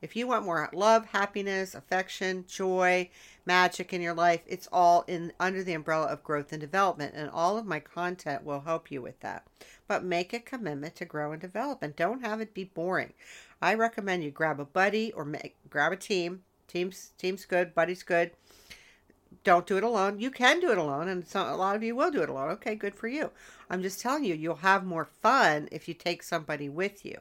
If 0.00 0.16
you 0.16 0.26
want 0.26 0.44
more 0.44 0.68
love, 0.72 1.06
happiness, 1.06 1.74
affection, 1.74 2.44
joy, 2.48 3.10
magic 3.46 3.92
in 3.92 4.02
your 4.02 4.14
life, 4.14 4.40
it's 4.46 4.68
all 4.72 5.04
in 5.06 5.32
under 5.38 5.62
the 5.62 5.74
umbrella 5.74 6.06
of 6.06 6.24
growth 6.24 6.50
and 6.50 6.60
development 6.60 7.14
and 7.14 7.30
all 7.30 7.56
of 7.56 7.66
my 7.66 7.78
content 7.78 8.42
will 8.42 8.62
help 8.62 8.90
you 8.90 9.00
with 9.00 9.20
that. 9.20 9.46
But 9.86 10.02
make 10.02 10.32
a 10.32 10.40
commitment 10.40 10.96
to 10.96 11.04
grow 11.04 11.30
and 11.30 11.40
develop 11.40 11.82
and 11.82 11.94
don't 11.94 12.24
have 12.24 12.40
it 12.40 12.54
be 12.54 12.64
boring. 12.64 13.12
I 13.60 13.74
recommend 13.74 14.24
you 14.24 14.30
grab 14.32 14.58
a 14.58 14.64
buddy 14.64 15.12
or 15.12 15.24
make, 15.24 15.56
grab 15.70 15.92
a 15.92 15.96
team 15.96 16.42
Team's 16.72 17.12
team's 17.18 17.44
good, 17.44 17.74
buddy's 17.74 18.02
good. 18.02 18.30
Don't 19.44 19.66
do 19.66 19.76
it 19.76 19.82
alone. 19.82 20.20
You 20.20 20.30
can 20.30 20.60
do 20.60 20.70
it 20.70 20.78
alone, 20.78 21.08
and 21.08 21.26
some, 21.26 21.48
a 21.48 21.56
lot 21.56 21.76
of 21.76 21.82
you 21.82 21.96
will 21.96 22.10
do 22.10 22.22
it 22.22 22.28
alone. 22.28 22.50
Okay, 22.50 22.74
good 22.74 22.94
for 22.94 23.08
you. 23.08 23.30
I'm 23.68 23.82
just 23.82 24.00
telling 24.00 24.24
you, 24.24 24.34
you'll 24.34 24.56
have 24.56 24.84
more 24.84 25.04
fun 25.04 25.68
if 25.72 25.88
you 25.88 25.94
take 25.94 26.22
somebody 26.22 26.68
with 26.68 27.04
you. 27.04 27.18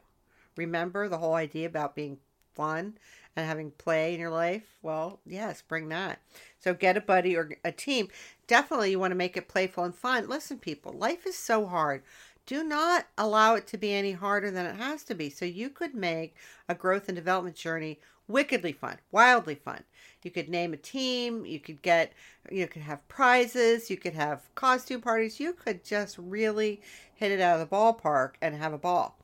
Remember 0.56 1.08
the 1.08 1.18
whole 1.18 1.34
idea 1.34 1.66
about 1.66 1.96
being 1.96 2.18
fun 2.54 2.98
and 3.36 3.48
having 3.48 3.72
play 3.72 4.14
in 4.14 4.20
your 4.20 4.30
life? 4.30 4.78
Well, 4.82 5.20
yes, 5.26 5.62
bring 5.62 5.90
that. 5.90 6.20
So 6.60 6.74
get 6.74 6.98
a 6.98 7.02
buddy 7.02 7.36
or 7.36 7.52
a 7.64 7.72
team. 7.72 8.10
Definitely, 8.46 8.92
you 8.92 9.00
want 9.00 9.12
to 9.12 9.16
make 9.16 9.38
it 9.38 9.48
playful 9.48 9.86
and 9.86 9.96
fun. 9.96 10.28
Listen, 10.28 10.60
people, 10.60 10.92
life 10.92 11.26
is 11.26 11.38
so 11.38 11.66
hard 11.66 12.04
do 12.46 12.64
not 12.64 13.08
allow 13.18 13.56
it 13.56 13.68
to 13.68 13.78
be 13.78 13.94
any 13.94 14.12
harder 14.12 14.52
than 14.52 14.66
it 14.66 14.76
has 14.76 15.04
to 15.04 15.16
be. 15.16 15.30
So 15.30 15.46
you 15.46 15.70
could 15.70 15.94
make 15.94 16.36
a 16.68 16.76
growth 16.76 17.08
and 17.08 17.16
development 17.16 17.56
journey 17.56 18.00
wickedly 18.28 18.72
fun, 18.72 18.98
wildly 19.12 19.56
fun. 19.56 19.84
You 20.24 20.32
could 20.32 20.50
name 20.50 20.74
a 20.74 20.78
team, 20.78 21.46
you 21.46 21.60
could 21.60 21.82
get 21.82 22.14
you 22.52 22.68
could 22.68 22.84
have 22.84 23.08
prizes, 23.08 23.90
you 23.90 23.98
could 23.98 24.14
have 24.14 24.54
costume 24.56 25.02
parties, 25.02 25.40
you 25.40 25.54
could 25.54 25.84
just 25.84 26.18
really 26.18 26.82
hit 27.16 27.32
it 27.32 27.42
out 27.42 27.60
of 27.60 27.70
the 27.70 27.76
ballpark 27.76 28.34
and 28.42 28.56
have 28.56 28.74
a 28.74 28.78
ball. 28.78 29.18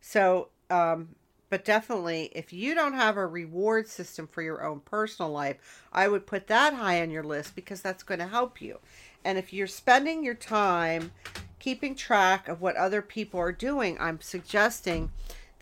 So 0.00 0.48
um 0.70 1.08
but 1.48 1.64
definitely 1.66 2.30
if 2.34 2.52
you 2.52 2.74
don't 2.74 2.94
have 2.94 3.16
a 3.16 3.26
reward 3.26 3.86
system 3.86 4.26
for 4.26 4.42
your 4.42 4.64
own 4.64 4.80
personal 4.80 5.30
life, 5.30 5.84
I 5.92 6.08
would 6.08 6.26
put 6.26 6.46
that 6.46 6.74
high 6.74 7.02
on 7.02 7.10
your 7.10 7.24
list 7.24 7.54
because 7.54 7.82
that's 7.82 8.02
going 8.02 8.20
to 8.20 8.26
help 8.26 8.62
you. 8.62 8.78
And 9.22 9.36
if 9.36 9.52
you're 9.52 9.66
spending 9.66 10.24
your 10.24 10.34
time 10.34 11.12
keeping 11.58 11.94
track 11.94 12.48
of 12.48 12.60
what 12.60 12.76
other 12.76 13.02
people 13.02 13.38
are 13.38 13.52
doing, 13.52 13.96
I'm 14.00 14.20
suggesting 14.20 15.12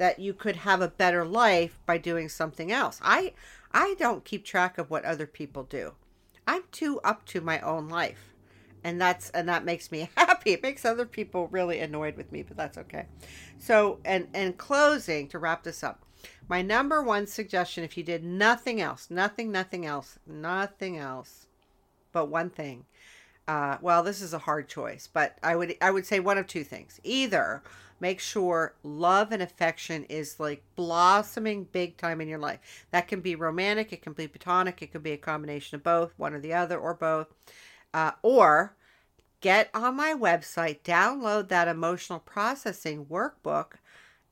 that 0.01 0.19
you 0.19 0.33
could 0.33 0.57
have 0.57 0.81
a 0.81 0.89
better 0.89 1.27
life 1.27 1.79
by 1.85 1.99
doing 1.99 2.27
something 2.27 2.73
else. 2.73 2.99
I 3.03 3.35
I 3.71 3.95
don't 3.99 4.25
keep 4.25 4.47
track 4.47 4.79
of 4.79 4.89
what 4.89 5.05
other 5.05 5.27
people 5.27 5.63
do. 5.63 5.93
I'm 6.47 6.63
too 6.73 7.01
up 7.05 7.27
to 7.27 7.43
my 7.43 7.61
own 7.61 7.91
life. 7.91 8.33
And 8.83 8.99
that's 8.99 9.29
and 9.31 9.47
that 9.51 9.67
makes 9.67 9.93
me 9.93 10.09
happy. 10.17 10.53
It 10.53 10.63
makes 10.63 10.87
other 10.87 11.05
people 11.05 11.49
really 11.49 11.81
annoyed 11.81 12.17
with 12.17 12.33
me, 12.33 12.43
but 12.43 12.57
that's 12.57 12.79
okay. 12.79 13.09
So, 13.59 13.99
and 14.07 14.27
and 14.33 14.57
closing 14.57 15.29
to 15.29 15.39
wrap 15.39 15.65
this 15.65 15.85
up. 15.85 16.03
My 16.49 16.63
number 16.63 17.03
one 17.03 17.27
suggestion 17.27 17.85
if 17.85 17.99
you 17.99 18.03
did 18.03 18.25
nothing 18.25 18.81
else, 18.81 19.11
nothing 19.11 19.53
nothing 19.53 19.85
else, 19.85 20.19
nothing 20.27 20.97
else 20.97 21.47
but 22.11 22.31
one 22.31 22.49
thing 22.49 22.87
uh, 23.51 23.79
well, 23.81 24.05
this 24.05 24.23
is 24.23 24.33
a 24.33 24.39
hard 24.39 24.69
choice, 24.69 25.09
but 25.13 25.37
I 25.43 25.57
would 25.57 25.75
I 25.81 25.91
would 25.91 26.07
say 26.07 26.21
one 26.21 26.39
of 26.39 26.47
two 26.47 26.63
things. 26.63 27.01
Either 27.03 27.65
make 28.01 28.19
sure 28.19 28.75
love 28.83 29.31
and 29.33 29.43
affection 29.43 30.05
is 30.05 30.41
like 30.41 30.65
blossoming 30.75 31.65
big 31.65 31.97
time 31.97 32.21
in 32.21 32.29
your 32.29 32.39
life. 32.39 32.87
That 32.91 33.09
can 33.09 33.21
be 33.21 33.35
romantic, 33.35 33.93
it 33.93 34.03
can 34.03 34.15
be 34.15 34.27
platonic, 34.27 34.83
it 34.83 34.93
could 34.93 35.03
be 35.03 35.13
a 35.13 35.19
combination 35.19 35.77
of 35.77 35.83
both, 35.83 36.13
one 36.17 36.35
or 36.35 36.41
the 36.41 36.55
other, 36.55 36.79
or 36.79 36.95
both. 36.95 37.29
Uh, 37.93 38.13
or 38.23 38.77
get 39.41 39.71
on 39.75 39.97
my 39.97 40.15
website, 40.15 40.81
download 40.83 41.49
that 41.49 41.69
emotional 41.69 42.19
processing 42.19 43.07
workbook, 43.07 43.73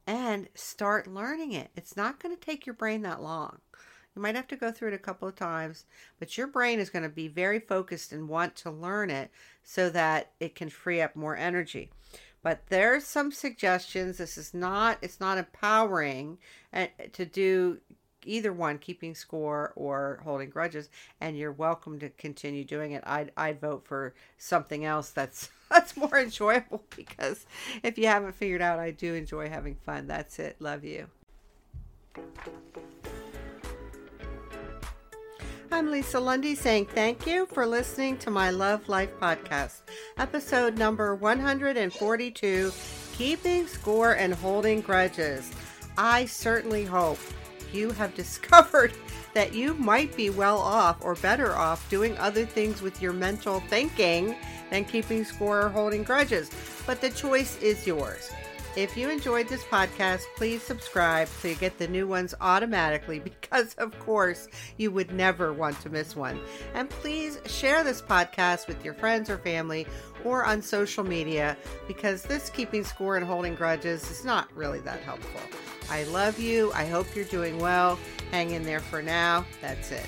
and 0.07 0.49
start 0.55 1.07
learning 1.07 1.53
it. 1.53 1.71
It's 1.77 1.97
not 1.97 2.19
going 2.23 2.35
to 2.35 2.41
take 2.41 2.65
your 2.65 2.75
brain 2.75 3.03
that 3.03 3.23
long. 3.23 3.59
You 4.17 4.23
might 4.23 4.37
have 4.37 4.49
to 4.49 4.57
go 4.57 4.73
through 4.73 4.89
it 4.89 4.95
a 4.95 4.99
couple 4.99 5.29
of 5.29 5.37
times, 5.37 5.85
but 6.19 6.37
your 6.37 6.47
brain 6.47 6.81
is 6.81 6.91
going 6.91 7.05
to 7.05 7.09
be 7.09 7.29
very 7.29 7.61
focused 7.61 8.13
and 8.13 8.29
want 8.29 8.57
to 8.57 8.71
learn 8.71 9.11
it 9.11 9.31
so 9.63 9.91
that 9.91 10.33
it 10.41 10.55
can 10.55 10.71
free 10.71 11.01
up 11.01 11.15
more 11.15 11.37
energy. 11.37 11.91
But 12.43 12.67
there's 12.69 13.05
some 13.05 13.33
suggestions. 13.33 14.19
This 14.19 14.39
is 14.39 14.55
not 14.55 14.99
it's 15.03 15.21
not 15.21 15.39
empowering 15.39 16.39
uh, 16.73 16.87
to 17.13 17.25
do 17.25 17.81
either 18.25 18.53
one, 18.53 18.79
keeping 18.79 19.15
score 19.15 19.73
or 19.75 20.21
holding 20.25 20.51
grudges, 20.51 20.91
and 21.21 21.37
you're 21.37 21.53
welcome 21.53 21.99
to 21.99 22.11
continue 22.11 22.65
doing 22.65 22.93
it. 22.93 23.03
I'd 23.07 23.33
I'd 23.37 23.61
vote 23.61 23.85
for 23.87 24.15
something 24.37 24.85
else 24.85 25.11
that's 25.11 25.51
that's 25.71 25.97
more 25.97 26.19
enjoyable 26.19 26.85
because 26.95 27.47
if 27.83 27.99
you 27.99 28.07
haven't 28.07 28.35
figured 28.35 28.63
out, 28.63 28.79
I 28.79 28.91
do 28.91 29.15
enjoy 29.15 29.49
having 29.49 29.75
fun. 29.75 30.07
That's 30.07 30.39
it. 30.39 30.57
Love 30.61 30.85
you. 30.85 31.09
I'm 35.71 35.91
Lisa 35.91 36.19
Lundy 36.19 36.55
saying 36.55 36.87
thank 36.87 37.27
you 37.27 37.45
for 37.47 37.67
listening 37.67 38.17
to 38.19 38.31
my 38.31 38.51
Love 38.51 38.89
Life 38.89 39.11
podcast, 39.21 39.83
episode 40.17 40.79
number 40.79 41.15
142 41.15 42.73
Keeping 43.13 43.67
Score 43.67 44.13
and 44.13 44.33
Holding 44.33 44.81
Grudges. 44.81 45.53
I 45.99 46.25
certainly 46.25 46.85
hope 46.85 47.19
you 47.71 47.91
have 47.91 48.15
discovered 48.17 48.93
that 49.35 49.53
you 49.53 49.75
might 49.75 50.17
be 50.17 50.31
well 50.31 50.59
off 50.59 50.97
or 51.03 51.17
better 51.17 51.55
off 51.55 51.89
doing 51.91 52.17
other 52.17 52.47
things 52.47 52.81
with 52.81 53.03
your 53.03 53.13
mental 53.13 53.61
thinking 53.69 54.37
than 54.71 54.87
keeping 54.87 55.23
score 55.23 55.67
or 55.67 55.69
holding 55.69 56.03
grudges. 56.03 56.51
But 56.87 57.03
the 57.03 57.11
choice 57.11 57.61
is 57.61 57.87
yours. 57.87 58.31
If 58.79 58.97
you 58.97 59.11
enjoyed 59.11 59.49
this 59.49 59.65
podcast, 59.65 60.23
please 60.37 60.63
subscribe 60.63 61.27
so 61.27 61.49
you 61.49 61.57
get 61.57 61.79
the 61.79 61.89
new 61.89 62.07
ones 62.07 62.33
automatically 62.41 63.19
because, 63.43 63.75
of 63.75 63.99
course, 63.99 64.47
you 64.77 64.93
would 64.93 65.13
never 65.13 65.53
want 65.53 65.81
to 65.81 65.91
miss 65.91 66.15
one. 66.15 66.39
And 66.75 66.89
please 66.89 67.41
share 67.47 67.83
this 67.83 68.01
podcast 68.01 68.69
with 68.69 68.85
your 68.85 68.95
friends 68.95 69.31
or 69.31 69.39
family 69.39 69.85
or 70.25 70.45
on 70.45 70.63
social 70.63 71.03
media 71.03 71.57
because 71.89 72.23
this 72.23 72.51
keeping 72.51 72.85
score 72.85 73.17
and 73.17 73.27
holding 73.27 73.57
grudges 73.57 74.09
is 74.13 74.25
not 74.25 74.49
really 74.55 74.79
that 74.83 75.01
helpful. 75.01 75.41
I 75.91 76.05
love 76.05 76.39
you. 76.39 76.71
I 76.73 76.87
hope 76.87 77.17
you're 77.17 77.25
doing 77.25 77.59
well. 77.59 77.99
Hang 78.31 78.53
in 78.53 78.63
there 78.63 78.79
for 78.79 79.03
now. 79.03 79.45
That's 79.61 79.91
it. 79.91 80.07